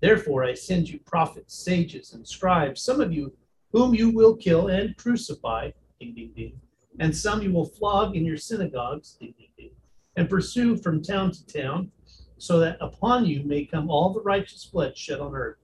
[0.00, 3.32] Therefore I send you prophets, sages, and scribes, some of you
[3.72, 6.60] whom you will kill and crucify, ding, ding, ding,
[6.98, 9.70] and some you will flog in your synagogues, ding, ding, ding,
[10.16, 11.90] and pursue from town to town,
[12.38, 15.58] so that upon you may come all the righteous blood shed on earth,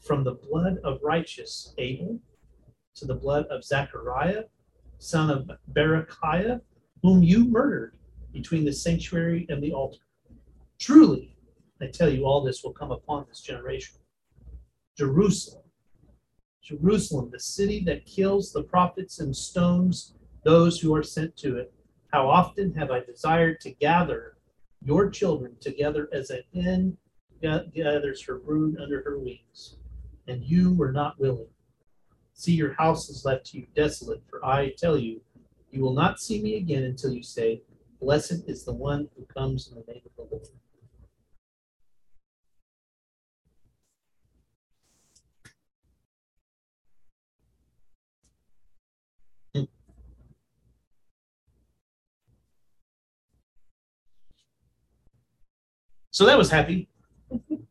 [0.00, 2.18] from the blood of righteous Abel
[2.94, 4.44] to the blood of Zechariah,
[4.98, 6.60] son of Berechiah,
[7.02, 7.96] whom you murdered
[8.32, 10.00] between the sanctuary and the altar.
[10.78, 11.36] Truly,
[11.80, 13.96] I tell you, all this will come upon this generation.
[14.96, 15.64] Jerusalem,
[16.62, 21.72] Jerusalem, the city that kills the prophets and stones those who are sent to it.
[22.12, 24.36] How often have I desired to gather
[24.82, 26.96] your children together as a hen
[27.40, 29.76] gathers her brood under her wings,
[30.26, 31.48] and you were not willing.
[32.38, 35.22] See, your house is left to you desolate, for I tell you,
[35.70, 37.62] you will not see me again until you say,
[37.98, 40.36] Blessed is the one who comes in the name of the
[49.56, 49.68] Lord.
[56.10, 56.88] So that was happy.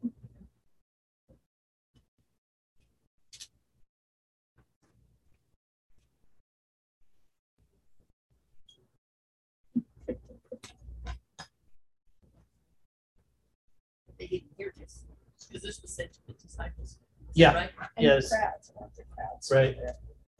[15.55, 16.97] because this was sent to the disciples.
[17.33, 17.53] Yeah.
[17.53, 17.69] Right?
[17.95, 18.29] And Yes.
[18.29, 18.71] crowds,
[19.15, 19.51] crowds.
[19.51, 19.77] Right.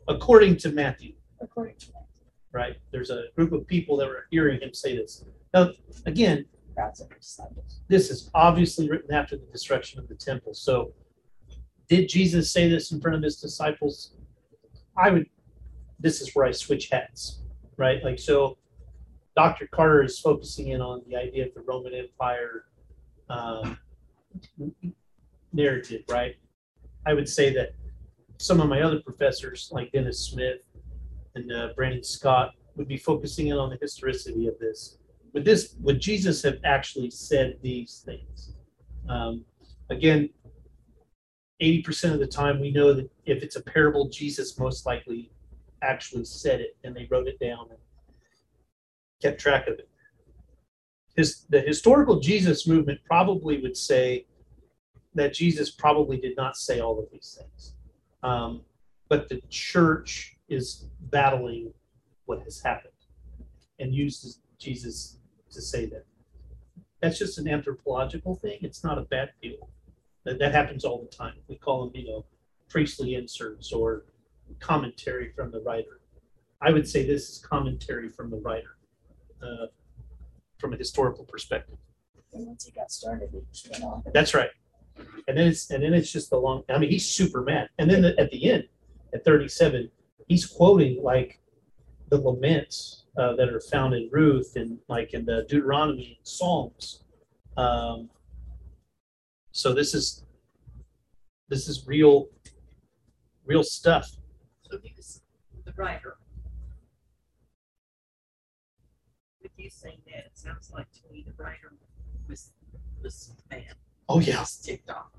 [0.10, 2.08] According to Matthew, According to that,
[2.52, 2.76] right?
[2.92, 5.24] There's a group of people that were hearing him say this.
[5.54, 5.72] Now,
[6.06, 7.82] again, crowds of disciples.
[7.88, 10.54] this is obviously written after the destruction of the temple.
[10.54, 10.94] So,
[11.88, 14.16] did Jesus say this in front of his disciples?
[14.98, 15.30] I would,
[16.00, 17.42] this is where I switch hats,
[17.78, 18.04] right?
[18.04, 18.58] Like, so
[19.38, 19.68] Dr.
[19.68, 22.66] Carter is focusing in on the idea of the Roman Empire
[23.30, 23.78] um,
[25.56, 26.36] narrative, right?
[27.06, 27.70] I would say that
[28.38, 30.60] some of my other professors, like Dennis Smith
[31.36, 34.98] and uh, Brandon Scott, would be focusing in on the historicity of this.
[35.34, 38.54] Would this would jesus have actually said these things?
[39.10, 39.46] Um,
[39.90, 40.30] again
[41.62, 45.32] 80% of the time we know that if it's a parable jesus most likely
[45.82, 47.80] actually said it and they wrote it down and
[49.22, 49.90] kept track of it.
[51.16, 54.26] His the historical jesus movement probably would say
[55.16, 57.74] that jesus probably did not say all of these things
[58.24, 58.62] um,
[59.10, 61.74] but the church is battling
[62.26, 62.92] what has happened
[63.80, 65.18] and uses jesus
[65.56, 66.06] to say that.
[67.02, 68.60] That's just an anthropological thing.
[68.62, 69.70] It's not a bad deal.
[70.24, 71.36] That, that happens all the time.
[71.48, 72.26] We call them, you know,
[72.70, 74.06] priestly inserts or
[74.60, 76.02] commentary from the writer.
[76.62, 78.78] I would say this is commentary from the writer
[79.42, 79.68] uh,
[80.58, 81.78] from a historical perspective.
[82.34, 84.04] And once he got started, it just went on.
[84.14, 84.50] That's right.
[85.28, 86.64] And then it's and then it's just the long.
[86.70, 87.70] I mean, he's super mad.
[87.80, 88.66] And then at the end,
[89.14, 89.90] at 37,
[90.28, 91.40] he's quoting like
[92.10, 97.04] the laments uh, that are found in Ruth and like in the Deuteronomy and Psalms.
[97.58, 98.10] Um,
[99.52, 100.26] so this is
[101.50, 102.28] this is real
[103.46, 104.10] real stuff.
[104.64, 105.22] So he was
[105.66, 106.18] the writer.
[109.42, 111.74] With you saying that, it sounds like to me the writer
[112.28, 112.52] was
[113.02, 113.64] was man.
[114.08, 114.34] Oh, yeah.
[114.36, 115.12] Just ticked off.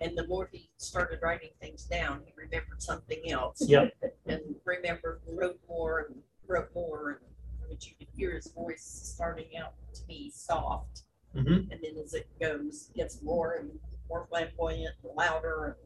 [0.00, 3.62] And the more he started writing things down, he remembered something else.
[3.66, 3.92] Yep.
[4.26, 7.20] And remembered, wrote more and wrote more, and
[7.68, 11.02] but you could hear his voice starting out to be soft.
[11.34, 11.70] Mhm.
[11.70, 13.70] And then as it goes, gets more and
[14.08, 15.76] more flamboyant, and louder.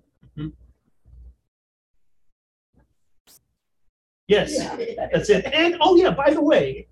[4.29, 4.59] Yes.
[4.59, 4.81] and-
[5.13, 5.45] That's it.
[5.47, 6.89] And oh yeah, by the way,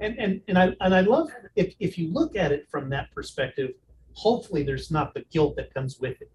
[0.00, 3.10] and and and I and I love if if you look at it from that
[3.14, 3.72] perspective,
[4.16, 6.30] hopefully there's not the guilt that comes with it.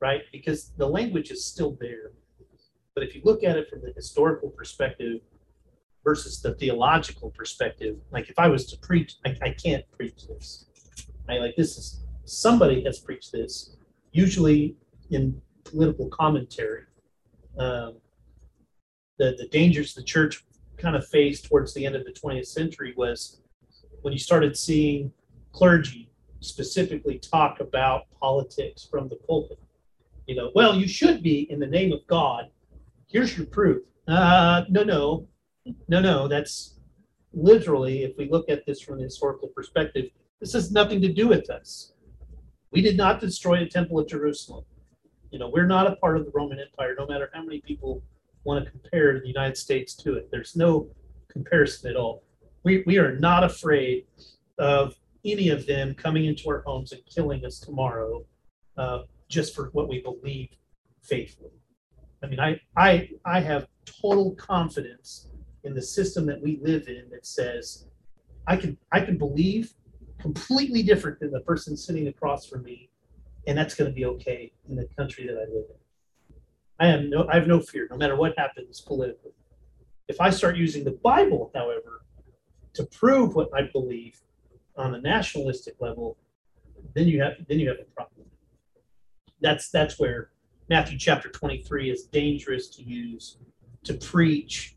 [0.00, 0.22] Right?
[0.30, 2.12] Because the language is still there.
[2.94, 5.20] But if you look at it from the historical perspective
[6.04, 10.66] versus the theological perspective, like if I was to preach, I, I can't preach this.
[11.28, 13.76] I like this is somebody has preached this,
[14.10, 14.76] usually
[15.10, 16.82] in political commentary.
[17.58, 17.94] Um,
[19.18, 20.44] the, the dangers the church
[20.76, 23.40] kind of faced towards the end of the 20th century was
[24.02, 25.12] when you started seeing
[25.52, 26.11] clergy
[26.42, 29.58] specifically talk about politics from the pulpit.
[30.26, 32.50] You know, well, you should be in the name of God.
[33.08, 33.82] Here's your proof.
[34.06, 35.28] Uh, no, no,
[35.88, 36.28] no, no.
[36.28, 36.78] That's
[37.32, 40.06] literally, if we look at this from a historical perspective,
[40.40, 41.92] this has nothing to do with us.
[42.70, 44.64] We did not destroy the Temple of Jerusalem.
[45.30, 48.02] You know, we're not a part of the Roman Empire, no matter how many people
[48.44, 50.28] want to compare the United States to it.
[50.30, 50.88] There's no
[51.28, 52.22] comparison at all.
[52.64, 54.06] We, we are not afraid
[54.58, 58.24] of any of them coming into our homes and killing us tomorrow
[58.76, 60.48] uh, just for what we believe
[61.02, 61.50] faithfully.
[62.22, 65.28] I mean, I, I, I have total confidence
[65.64, 67.86] in the system that we live in that says
[68.46, 69.72] I can, I can believe
[70.20, 72.90] completely different than the person sitting across from me,
[73.46, 75.82] and that's going to be okay in the country that I live in.
[76.80, 79.32] I am no, I have no fear, no matter what happens politically.
[80.08, 82.02] If I start using the Bible, however,
[82.74, 84.20] to prove what I believe
[84.76, 86.16] on a nationalistic level,
[86.94, 88.26] then you have then you have a problem.
[89.40, 90.30] That's that's where
[90.68, 93.38] Matthew chapter 23 is dangerous to use
[93.84, 94.76] to preach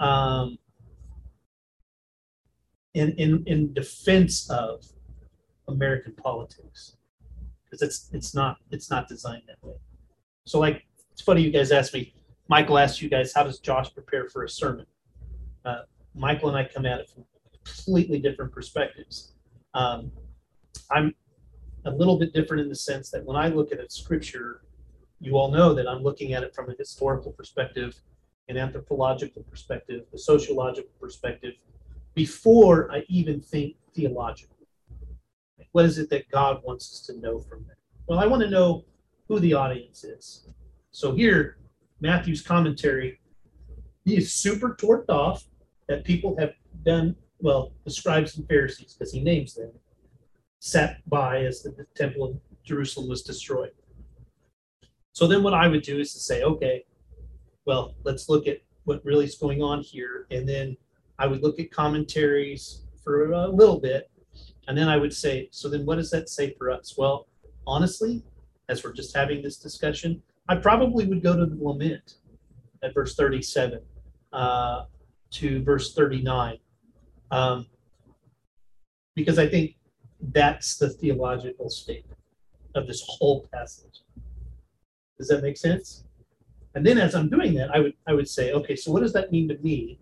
[0.00, 0.58] um,
[2.94, 4.84] in, in in defense of
[5.68, 6.96] American politics
[7.64, 9.76] because it's it's not it's not designed that way.
[10.46, 12.14] So like it's funny you guys asked me.
[12.48, 14.84] Michael asked you guys, how does Josh prepare for a sermon?
[15.64, 15.82] Uh,
[16.14, 17.24] Michael and I come at it from
[17.64, 19.33] completely different perspectives.
[19.74, 20.12] Um,
[20.90, 21.14] I'm
[21.84, 24.62] a little bit different in the sense that when I look at a scripture,
[25.20, 27.94] you all know that I'm looking at it from a historical perspective,
[28.48, 31.54] an anthropological perspective, a sociological perspective,
[32.14, 34.66] before I even think theologically.
[35.72, 37.76] What is it that God wants us to know from that?
[38.06, 38.84] Well, I want to know
[39.28, 40.46] who the audience is.
[40.92, 41.56] So here,
[42.00, 43.18] Matthew's commentary,
[44.04, 45.44] he is super torqued off
[45.88, 46.52] that people have
[46.84, 49.70] done, well, the scribes and Pharisees, because he names them,
[50.60, 53.72] sat by as the temple of Jerusalem was destroyed.
[55.12, 56.86] So then what I would do is to say, okay,
[57.66, 60.26] well, let's look at what really is going on here.
[60.30, 60.74] And then
[61.18, 64.10] I would look at commentaries for a little bit.
[64.66, 66.94] And then I would say, so then what does that say for us?
[66.96, 67.28] Well,
[67.66, 68.24] honestly,
[68.70, 72.14] as we're just having this discussion, I probably would go to the lament
[72.82, 73.80] at verse 37
[74.32, 74.84] uh,
[75.32, 76.58] to verse 39.
[77.30, 77.66] Um,
[79.14, 79.76] because I think
[80.20, 82.18] that's the theological statement
[82.74, 84.02] of this whole passage.
[85.18, 86.04] Does that make sense?
[86.74, 89.12] And then as I'm doing that, I would I would say, okay, so what does
[89.12, 90.00] that mean to me?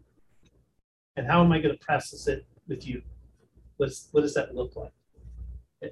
[1.16, 3.02] And how am I going to process it with you?
[3.76, 4.92] What's what does that look like?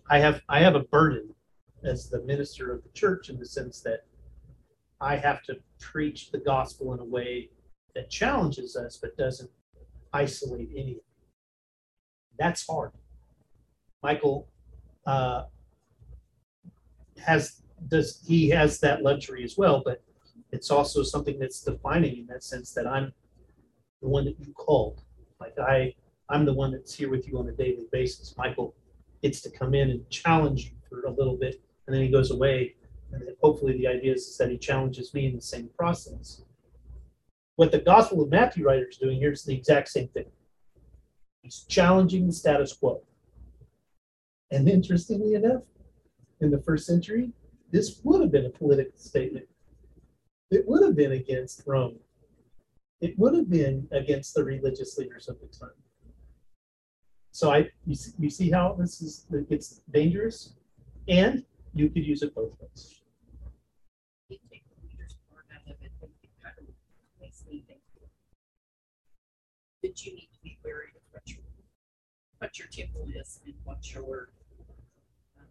[0.09, 1.35] I have I have a burden
[1.85, 4.05] as the minister of the church in the sense that
[5.01, 7.51] I have to preach the gospel in a way
[7.95, 9.51] that challenges us but doesn't
[10.13, 11.01] isolate anyone.
[12.41, 12.93] That's hard.
[14.03, 14.49] Michael
[15.07, 15.45] uh,
[17.23, 20.03] has does he has that luxury as well, but
[20.51, 23.13] it's also something that's defining in that sense that I'm
[24.01, 25.03] the one that you called.
[25.39, 25.95] Like I,
[26.31, 28.35] I'm the one that's here with you on a daily basis.
[28.39, 28.75] Michael
[29.23, 32.31] gets to come in and challenge you for a little bit, and then he goes
[32.31, 32.75] away.
[33.13, 36.43] And hopefully the idea is that he challenges me in the same process.
[37.57, 40.31] What the Gospel of Matthew writer is doing here is the exact same thing.
[41.43, 43.03] He's challenging the status quo.
[44.51, 45.63] And interestingly enough,
[46.41, 47.33] in the first century,
[47.71, 49.47] this would have been a political statement.
[50.51, 51.99] It would have been against Rome.
[53.01, 55.71] It would have been against the religious leaders of the time.
[57.33, 60.55] So I, you see, you see how this is it gets dangerous,
[61.09, 63.01] and you could use it both ways.
[69.83, 70.59] That you need to be
[72.41, 74.31] what your, temple is and what your
[75.39, 75.45] um,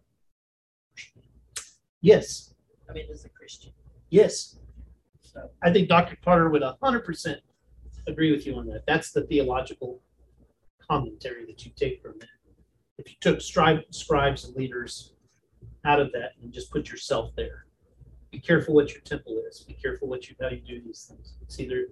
[2.00, 2.54] Yes,
[2.88, 3.72] I mean, as a Christian.
[4.10, 4.56] yes.
[5.22, 6.16] So, I think Dr.
[6.24, 7.40] Carter would hundred percent
[8.08, 8.84] agree with you on that.
[8.86, 10.00] That's the theological
[10.90, 12.28] commentary that you take from that.
[12.98, 15.12] If you took scribe, scribes and leaders
[15.84, 17.66] out of that and just put yourself there,
[18.32, 19.60] be careful what your temple is.
[19.60, 21.34] Be careful what you how you do these things.
[21.42, 21.86] It's either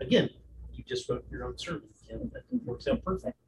[0.00, 0.28] again,
[0.74, 1.88] you just wrote your own sermon.
[2.06, 3.38] Kim, that works out perfect.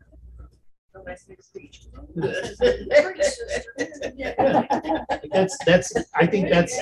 [5.33, 6.79] That's that's I think that's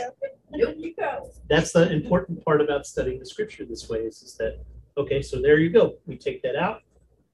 [1.49, 4.61] that's the important part about studying the scripture this way is, is that
[4.99, 5.95] okay so there you go.
[6.07, 6.83] We take that out.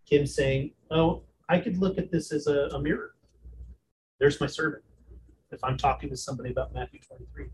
[0.07, 3.15] Kim's saying oh i could look at this as a, a mirror.
[4.21, 4.81] There's my sermon.
[5.51, 7.49] If i'm talking to somebody about matthew 23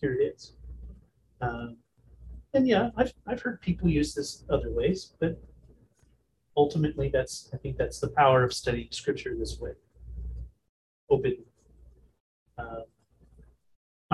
[0.00, 0.52] here it is.
[1.40, 1.76] Um,
[2.52, 5.40] and yeah I've, I've heard people use this other ways but
[6.56, 9.72] ultimately that's i think that's the power of studying scripture this way
[11.10, 11.36] open
[12.58, 12.80] uh,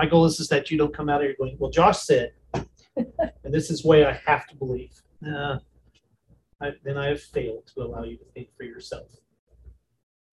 [0.01, 2.33] my goal is, is that you don't come out of here going, well, Josh said,
[2.55, 4.99] and this is way I have to believe.
[5.23, 5.57] Uh,
[6.59, 9.07] I, then I have failed to allow you to think for yourself.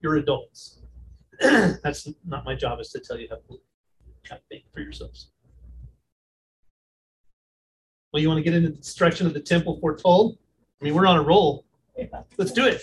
[0.00, 0.80] You're adults.
[1.40, 5.32] That's not my job is to tell you how to think for yourselves.
[8.12, 10.38] Well, you want to get into the destruction of the temple foretold?
[10.80, 11.66] I mean, we're on a roll.
[12.36, 12.82] Let's do it.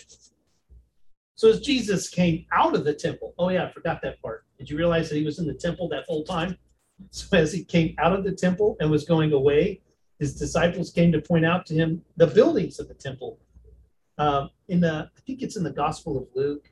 [1.36, 4.46] So as Jesus came out of the temple, oh yeah, I forgot that part.
[4.58, 6.58] Did you realize that he was in the temple that whole time?
[7.12, 9.82] So as he came out of the temple and was going away,
[10.18, 13.38] his disciples came to point out to him the buildings of the temple.
[14.18, 16.72] Um, in the, I think it's in the Gospel of Luke.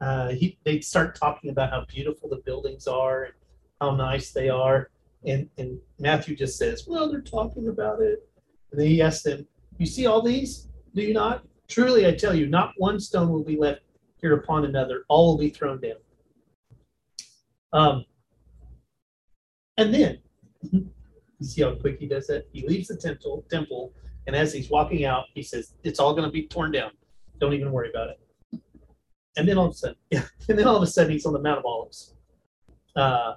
[0.00, 3.34] Uh, he, they start talking about how beautiful the buildings are and
[3.80, 4.90] how nice they are,
[5.24, 8.28] and and Matthew just says, "Well, they're talking about it."
[8.72, 9.46] And then he asks them,
[9.78, 10.68] "You see all these?
[10.94, 11.44] Do you not?
[11.68, 13.82] Truly, I tell you, not one stone will be left
[14.20, 15.96] here upon another; all will be thrown down."
[17.72, 18.04] Um,
[19.78, 20.18] and then,
[20.70, 20.90] you
[21.40, 22.46] see how quick he does that?
[22.52, 23.94] He leaves the temple, temple,
[24.26, 26.90] and as he's walking out, he says, "It's all going to be torn down.
[27.40, 28.60] Don't even worry about it."
[29.36, 31.32] And then all of a sudden, yeah, and then all of a sudden, he's on
[31.32, 32.14] the Mount of Olives.
[32.94, 33.34] Uh,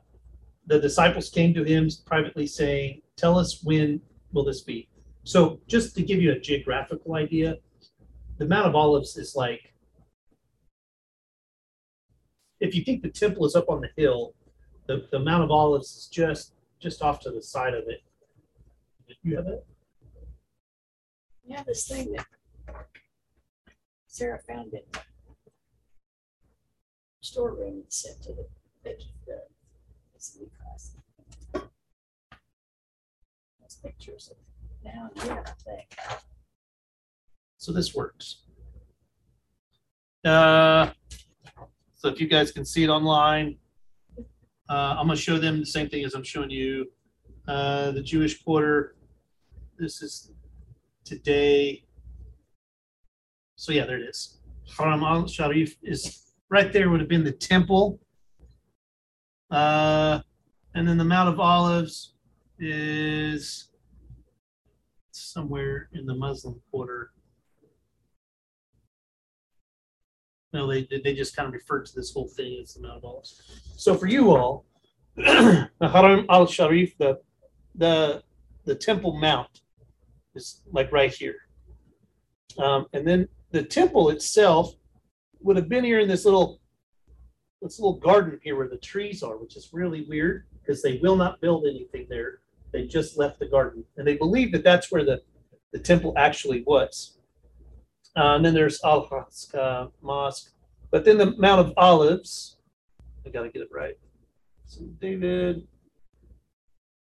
[0.67, 4.01] the disciples came to him privately, saying, "Tell us when
[4.33, 4.89] will this be?"
[5.25, 7.57] So, just to give you a geographical idea,
[8.37, 9.73] the Mount of Olives is like
[12.59, 14.35] if you think the temple is up on the hill,
[14.87, 18.03] the, the Mount of Olives is just just off to the side of it.
[19.23, 19.65] You have it?
[21.43, 22.27] Yeah, this thing that
[24.05, 24.83] Sarah found the
[27.21, 28.45] storeroom and sent to the,
[28.83, 28.95] the,
[29.27, 30.95] the class.
[33.59, 34.37] Those pictures of
[34.85, 35.95] down here, I think.
[37.57, 38.43] So this works.
[40.23, 40.91] Uh,
[41.95, 43.57] so if you guys can see it online,
[44.69, 46.91] uh, I'm gonna show them the same thing as I'm showing you.
[47.47, 48.95] Uh, the Jewish quarter.
[49.77, 50.31] This is
[51.03, 51.83] today.
[53.55, 54.39] So yeah, there it is.
[54.77, 56.89] Haram al Sharif is right there.
[56.89, 57.99] Would have been the temple.
[59.51, 60.21] Uh,
[60.73, 62.15] and then the Mount of Olives
[62.59, 63.69] is
[65.35, 67.11] somewhere in the Muslim quarter.
[70.53, 73.03] No, they they just kind of referred to this whole thing as the Mount of
[73.03, 73.41] Olives.
[73.75, 74.65] So for you all,
[75.17, 77.19] the Haram al Sharif, the
[77.75, 78.23] the
[78.63, 79.61] the Temple Mount,
[80.35, 81.35] is like right here,
[82.57, 84.73] um, and then the temple itself
[85.41, 86.61] would have been here in this little
[87.61, 91.17] this little garden here where the trees are, which is really weird because they will
[91.17, 92.39] not build anything there.
[92.75, 95.21] They just left the garden, and they believe that that's where the
[95.71, 97.17] the temple actually was.
[98.17, 100.51] Uh, and then there's Al Aqsa Mosque.
[100.91, 102.57] But then the Mount of Olives,
[103.25, 103.97] I got to get it right.
[104.65, 105.65] So David.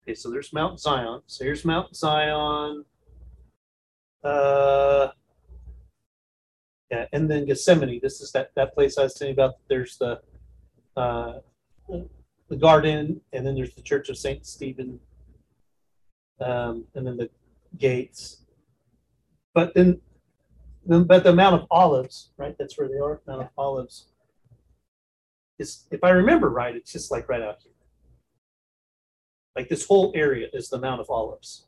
[0.03, 1.21] Okay, so there's Mount Zion.
[1.27, 2.85] So here's Mount Zion.
[4.25, 5.11] Uh,
[6.91, 8.01] yeah, and then Gethsemane.
[8.03, 9.55] This is that, that place I was telling about.
[9.69, 10.21] There's the
[10.97, 11.35] uh,
[12.49, 14.99] the garden, and then there's the Church of Saint Stephen,
[16.43, 17.31] um, and then the
[17.79, 18.43] gates.
[19.55, 20.01] But then
[20.87, 22.57] the- but the Mount of Olives, right?
[22.59, 23.21] That's where they are.
[23.27, 24.09] Mount of Olives.
[25.59, 27.73] Is if I remember right, it's just like right out here.
[29.55, 31.67] Like this whole area is the Mount of Olives.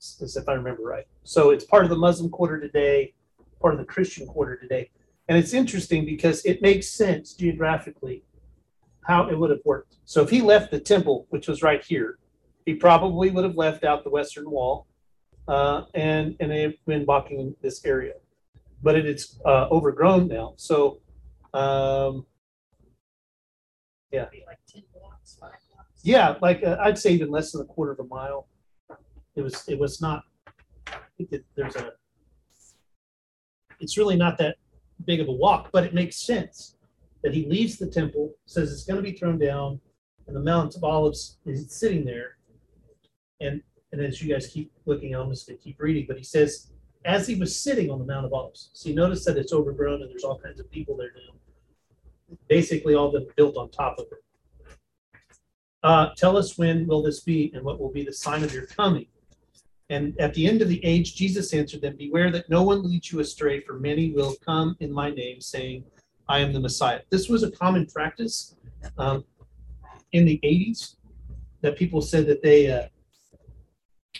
[0.00, 1.06] As if I remember right.
[1.22, 3.14] So it's part of the Muslim quarter today,
[3.60, 4.90] part of the Christian quarter today.
[5.28, 8.24] And it's interesting because it makes sense geographically
[9.06, 9.96] how it would have worked.
[10.04, 12.18] So if he left the temple, which was right here,
[12.66, 14.86] he probably would have left out the western wall
[15.48, 18.14] uh, and and they've been blocking this area,
[18.82, 20.54] but it is uh, overgrown now.
[20.56, 21.00] So
[21.54, 22.26] um,
[24.12, 24.26] Yeah.
[24.46, 26.00] Like ten blocks, five blocks.
[26.02, 28.46] Yeah, like uh, I'd say even less than a quarter of a mile.
[29.34, 30.24] It was, it was not,
[30.86, 31.92] I think that there's a,
[33.80, 34.56] it's really not that
[35.06, 36.76] big of a walk, but it makes sense
[37.22, 39.80] that he leaves the temple, says it's going to be thrown down,
[40.26, 42.36] and the Mount of Olives is sitting there.
[43.42, 43.60] And,
[43.92, 46.70] and as you guys keep looking, I'm just going to keep reading, but he says,
[47.04, 50.10] as he was sitting on the Mount of Olives, you notice that it's overgrown and
[50.10, 52.36] there's all kinds of people there now.
[52.48, 55.18] Basically, all of them built on top of it.
[55.82, 58.66] Uh, tell us when will this be and what will be the sign of your
[58.66, 59.06] coming?
[59.90, 63.12] And at the end of the age, Jesus answered them, Beware that no one leads
[63.12, 65.84] you astray, for many will come in my name, saying,
[66.28, 67.00] I am the Messiah.
[67.10, 68.56] This was a common practice
[68.96, 69.24] um,
[70.12, 70.96] in the 80s
[71.62, 72.86] that people said that they uh,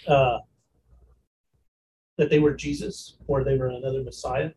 [0.08, 0.38] uh,
[2.18, 4.52] that they were Jesus or they were another Messiah.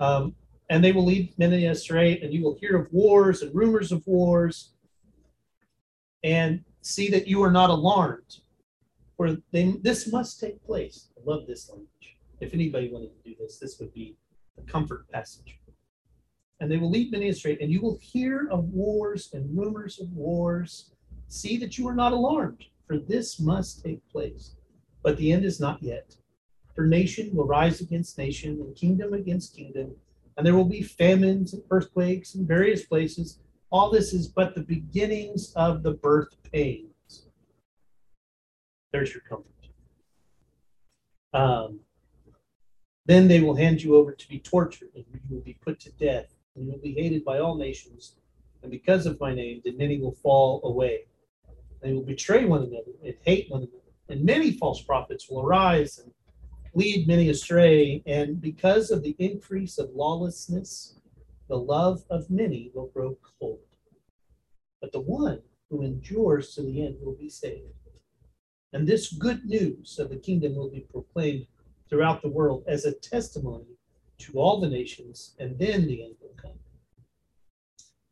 [0.00, 0.34] Um,
[0.70, 4.06] and they will lead many astray, and you will hear of wars and rumors of
[4.06, 4.72] wars
[6.22, 8.40] and see that you are not alarmed.
[9.16, 11.08] For they, this must take place.
[11.16, 12.16] I love this language.
[12.40, 14.16] If anybody wanted to do this, this would be
[14.58, 15.58] a comfort passage.
[16.60, 20.12] And they will lead many astray, and you will hear of wars and rumors of
[20.12, 20.90] wars.
[21.28, 24.56] See that you are not alarmed, for this must take place.
[25.04, 26.16] But the end is not yet.
[26.74, 29.94] For nation will rise against nation, and kingdom against kingdom,
[30.36, 33.38] and there will be famines and earthquakes in various places
[33.70, 37.26] all this is but the beginnings of the birth pains.
[38.92, 39.52] There's your comfort.
[41.34, 41.80] Um,
[43.04, 45.92] then they will hand you over to be tortured, and you will be put to
[45.92, 48.16] death, and you will be hated by all nations.
[48.62, 51.07] And because of my name, then many will fall away.
[51.82, 53.74] They will betray one another and hate one another.
[54.08, 56.12] And many false prophets will arise and
[56.74, 58.02] lead many astray.
[58.06, 60.98] And because of the increase of lawlessness,
[61.48, 63.60] the love of many will grow cold.
[64.80, 67.74] But the one who endures to the end will be saved.
[68.72, 71.46] And this good news of the kingdom will be proclaimed
[71.88, 73.78] throughout the world as a testimony
[74.18, 76.58] to all the nations, and then the end will come.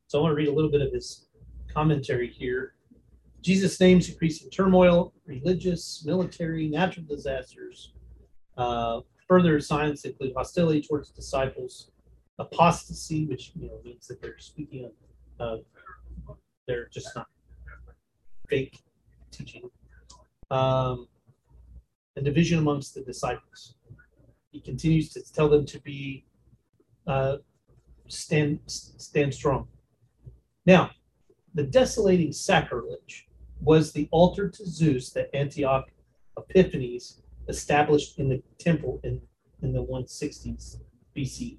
[0.06, 1.26] So I want to read a little bit of his
[1.72, 2.75] commentary here.
[3.42, 7.92] Jesus' names increasing turmoil, religious, military, natural disasters.
[8.56, 11.90] Uh, further signs include hostility towards disciples,
[12.38, 14.90] apostasy, which you know means that they're speaking
[15.38, 15.60] of,
[16.66, 17.26] they're just not
[18.48, 18.80] fake
[19.30, 19.68] teaching,
[20.50, 21.06] um,
[22.16, 23.74] and division amongst the disciples.
[24.50, 26.24] He continues to tell them to be
[27.06, 27.36] uh,
[28.08, 29.68] stand stand strong.
[30.64, 30.90] Now,
[31.54, 33.25] the desolating sacrilege
[33.60, 35.90] was the altar to Zeus that Antioch
[36.36, 39.20] Epiphanes established in the temple in,
[39.62, 40.76] in the 160s
[41.16, 41.58] BC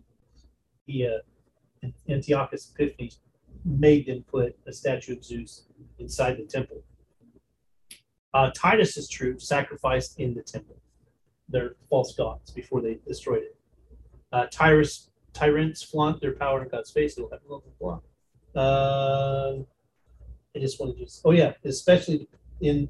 [0.87, 3.19] he, uh, Antiochus Epiphanes
[3.63, 5.67] made them put a statue of Zeus
[5.99, 6.83] inside the temple.
[8.33, 10.77] Uh, Titus's troops sacrificed in the temple
[11.49, 13.57] their false gods before they destroyed it.
[14.33, 17.15] Uh, Tyrus, tyrants flaunt their power in God's face.
[17.15, 18.01] They will have.
[18.55, 19.63] Uh,
[20.57, 22.27] I just wanted to just, oh yeah, especially
[22.61, 22.89] in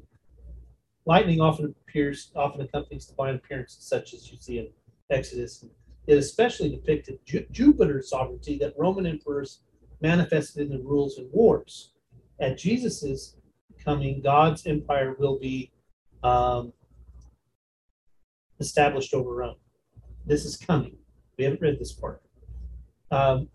[1.04, 4.68] lightning often appears, often accompanies divine appearances, such as you see in
[5.10, 5.64] Exodus
[6.08, 9.60] it especially depicted Ju- Jupiter's sovereignty that Roman emperors
[10.00, 11.92] manifested in the rules and wars.
[12.40, 13.36] At Jesus's
[13.84, 15.70] coming, God's empire will be
[16.22, 16.72] um,
[18.58, 19.56] established over Rome.
[20.24, 20.96] This is coming.
[21.36, 22.22] We haven't read this part.
[23.10, 23.48] Um,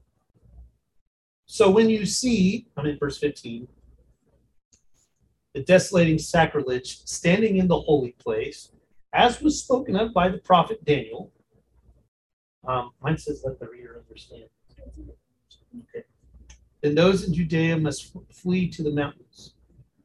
[1.47, 3.67] so when you see, I'm in verse 15,
[5.53, 8.71] the desolating sacrilege standing in the holy place,
[9.13, 11.31] as was spoken of by the prophet Daniel,
[12.67, 14.45] um, mine says, let the reader understand.
[15.89, 16.05] Okay.
[16.81, 19.53] Then those in Judea must flee to the mountains.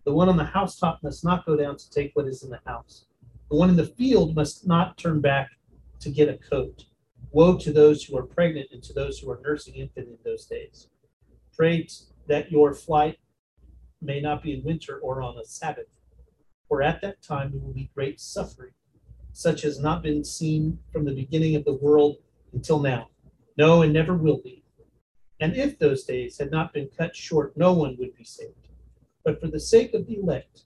[0.05, 2.61] The one on the housetop must not go down to take what is in the
[2.66, 3.07] house.
[3.51, 5.49] The one in the field must not turn back
[6.01, 6.84] to get a coat.
[7.30, 10.46] Woe to those who are pregnant and to those who are nursing infant in those
[10.46, 10.88] days.
[11.57, 11.86] Pray
[12.26, 13.18] that your flight
[14.01, 15.86] may not be in winter or on a Sabbath,
[16.68, 18.72] for at that time there will be great suffering,
[19.32, 22.16] such as not been seen from the beginning of the world
[22.53, 23.09] until now.
[23.57, 24.64] No, and never will be.
[25.40, 28.68] And if those days had not been cut short, no one would be saved.
[29.24, 30.64] But for the sake of the elect,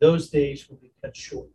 [0.00, 1.48] those days will be cut short.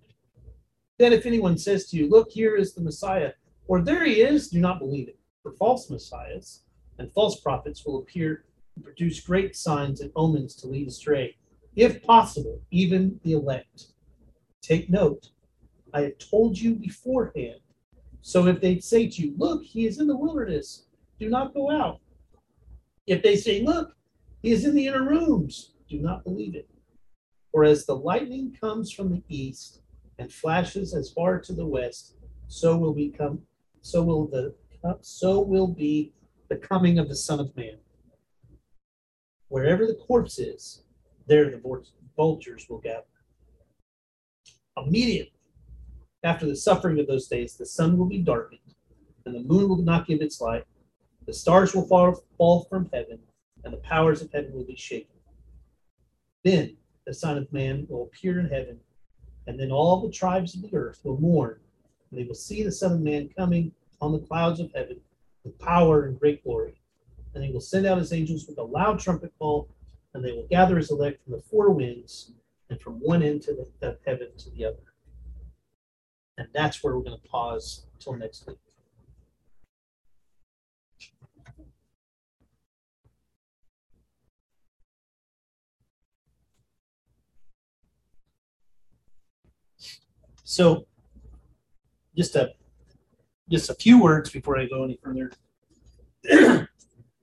[0.98, 3.34] Then, if anyone says to you, Look, here is the Messiah,
[3.68, 5.20] or there he is, do not believe it.
[5.44, 6.62] For false messiahs
[6.98, 8.46] and false prophets will appear
[8.84, 11.36] produce great signs and omens to lead astray,
[11.76, 13.88] if possible, even the elect.
[14.62, 15.30] Take note,
[15.94, 17.60] I have told you beforehand
[18.26, 20.88] so if they say to you, Look, he is in the wilderness,
[21.20, 22.00] do not go out.
[23.06, 23.96] If they say, Look,
[24.42, 25.74] He is in the inner rooms.
[25.88, 26.68] Do not believe it.
[27.52, 29.84] For as the lightning comes from the east
[30.18, 32.16] and flashes as far to the west,
[32.48, 33.44] so will become,
[33.82, 34.56] so will the,
[35.02, 36.12] so will be
[36.50, 37.78] the coming of the Son of Man.
[39.50, 40.84] Wherever the corpse is,
[41.28, 41.84] there the
[42.16, 43.04] vultures will gather.
[44.78, 45.34] Immediately
[46.24, 48.60] after the suffering of those days, the sun will be darkened,
[49.26, 50.66] and the moon will not give its light.
[51.28, 53.20] The stars will fall, fall from heaven,
[53.64, 55.16] and the powers of heaven will be shaken.
[56.44, 58.80] Then the Son of Man will appear in heaven,
[59.46, 61.60] and then all the tribes of the earth will mourn,
[62.10, 63.72] and they will see the Son of Man coming
[64.02, 65.00] on the clouds of heaven
[65.44, 66.76] with power and great glory.
[67.36, 69.70] And he will send out his angels with a loud trumpet call,
[70.14, 72.32] and they will gather his elect from the four winds
[72.70, 74.78] and from one end to the, of heaven to the other.
[76.38, 78.58] And that's where we're going to pause until next week.
[90.48, 90.86] So,
[92.16, 92.54] just a
[93.50, 95.32] just a few words before I go any further.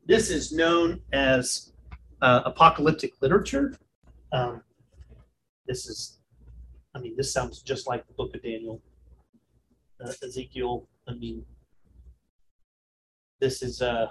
[0.04, 1.72] this is known as
[2.20, 3.76] uh, apocalyptic literature.
[4.32, 4.62] Um,
[5.66, 6.18] this is,
[6.94, 8.82] I mean, this sounds just like the book of Daniel,
[10.04, 10.88] uh, Ezekiel.
[11.08, 11.44] I mean,
[13.40, 14.08] this is uh,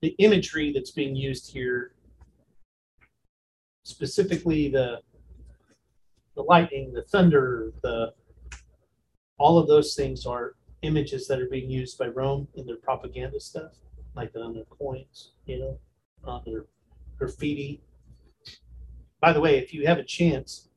[0.00, 1.92] the imagery that's being used here,
[3.84, 5.00] specifically the
[6.34, 8.12] the lightning, the thunder, the
[9.38, 13.40] all of those things are images that are being used by Rome in their propaganda
[13.40, 13.72] stuff,
[14.14, 15.78] like on their coins, you know,
[16.24, 16.66] on their
[17.18, 17.80] graffiti.
[19.20, 20.68] By the way, if you have a chance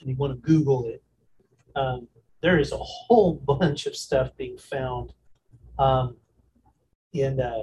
[0.00, 1.02] and you want to Google it,
[1.76, 2.08] um,
[2.42, 5.12] there is a whole bunch of stuff being found
[5.78, 6.16] um,
[7.12, 7.62] in uh,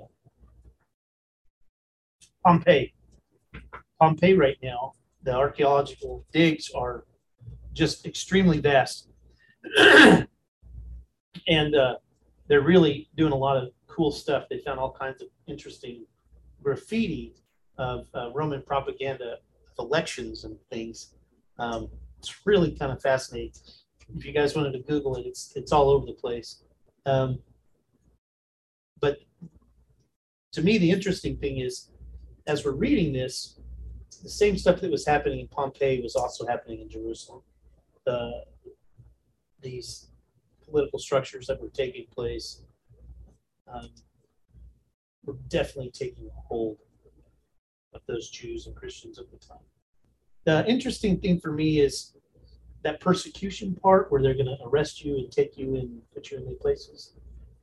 [2.45, 2.93] Pompeii.
[3.99, 4.93] Pompeii right now,
[5.23, 7.05] the archaeological digs are
[7.73, 9.09] just extremely vast.
[11.47, 11.95] and uh,
[12.47, 14.45] they're really doing a lot of cool stuff.
[14.49, 16.05] They found all kinds of interesting
[16.63, 17.35] graffiti
[17.77, 19.37] of uh, Roman propaganda
[19.77, 21.13] of elections and things.
[21.57, 21.89] Um,
[22.19, 23.53] it's really kind of fascinating.
[24.15, 26.63] If you guys wanted to Google it, it's it's all over the place.
[27.05, 27.39] Um,
[28.99, 29.19] but
[30.51, 31.89] to me, the interesting thing is,
[32.45, 33.59] as we're reading this,
[34.21, 37.41] the same stuff that was happening in Pompeii was also happening in Jerusalem.
[38.05, 38.43] The
[39.61, 40.07] these
[40.71, 42.63] political structures that were taking place
[43.71, 43.89] um,
[45.25, 46.77] were definitely taking hold
[47.93, 49.59] of those Jews and Christians of the time.
[50.45, 52.13] The interesting thing for me is
[52.83, 56.37] that persecution part where they're going to arrest you and take you and put you
[56.37, 57.13] in places.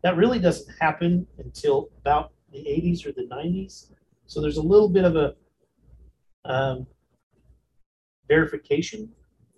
[0.02, 3.90] That really doesn't happen until about the 80s or the 90s.
[4.26, 5.34] So there's a little bit of a
[6.44, 6.86] um,
[8.28, 9.10] verification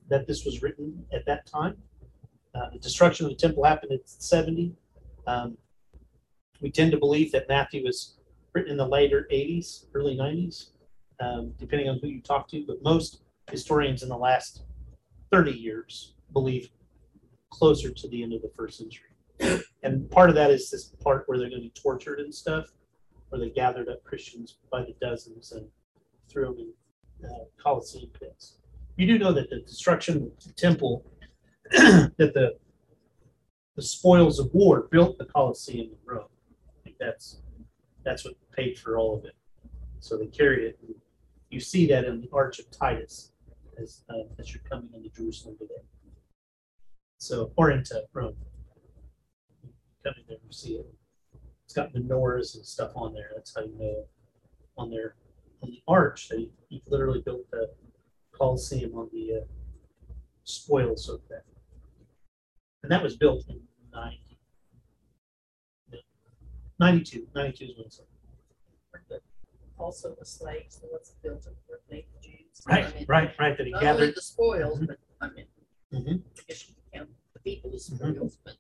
[0.08, 1.76] that this was written at that time.
[2.54, 4.74] Uh, the destruction of the temple happened in 70.
[5.26, 5.56] Um,
[6.60, 8.16] we tend to believe that Matthew was
[8.54, 10.70] written in the later 80s, early 90s,
[11.20, 12.64] um, depending on who you talk to.
[12.66, 14.64] But most historians in the last
[15.32, 16.70] 30 years believe
[17.50, 19.06] closer to the end of the first century.
[19.82, 22.66] And part of that is this part where they're going to be tortured and stuff,
[23.30, 25.66] where they gathered up Christians by the dozens and
[26.28, 26.74] threw them
[27.22, 28.58] in uh, Colosseum pits.
[28.96, 31.04] You do know that the destruction of the temple,
[32.18, 32.56] that the
[33.76, 36.26] the spoils of war built the Colosseum in Rome.
[36.98, 37.40] That's
[38.04, 39.34] that's what paid for all of it.
[40.00, 40.78] So they carried it.
[41.50, 43.32] You see that in the Arch of Titus
[43.80, 45.82] as uh, as you're coming into Jerusalem today.
[47.18, 48.36] So or into Rome.
[50.02, 50.86] Coming there, you see it.
[51.64, 53.30] It's got menorahs and stuff on there.
[53.34, 54.04] That's how you know
[54.76, 55.14] on there
[55.62, 57.70] on the arch they he literally built the
[58.32, 59.44] Colosseum on the uh,
[60.44, 61.44] spoils of that.
[62.82, 63.60] And that was built in
[63.92, 64.38] 90,
[66.78, 67.26] 92.
[67.34, 68.00] 92 is when it's
[69.78, 72.62] Also the slaves, the ones that built it were native Jews.
[72.66, 73.56] I right, mean, right, right.
[73.56, 74.16] That he Not only gathered.
[74.16, 74.86] the spoils, Mhm.
[74.86, 75.46] but I mean,
[75.92, 76.22] Mhm.
[76.38, 77.96] I guess you count the people as Mhm.
[78.14, 78.56] spoils, but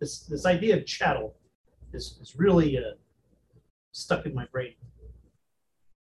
[0.00, 1.36] This this idea of chattel
[1.92, 2.94] is is really uh,
[3.92, 4.74] stuck in my brain.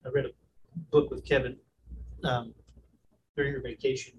[0.05, 0.33] I read a
[0.93, 1.59] book with Kevin
[2.23, 2.55] um,
[3.41, 4.13] during her vacation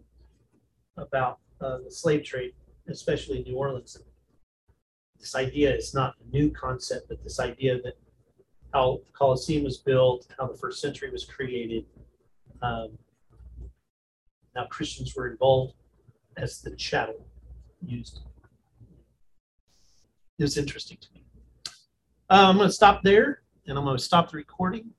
[0.98, 2.54] about uh, the slave trade,
[2.90, 3.96] especially in New Orleans.
[5.20, 7.94] This idea is not a new concept, but this idea that
[8.74, 11.86] how the Colosseum was built, how the first century was created,
[12.64, 12.98] um,
[14.56, 15.76] how Christians were involved
[16.38, 17.28] as the chattel
[17.86, 18.22] used
[20.40, 21.24] it was interesting to me.
[22.32, 24.90] Uh, I'm going to stop there and I'm going to stop the recording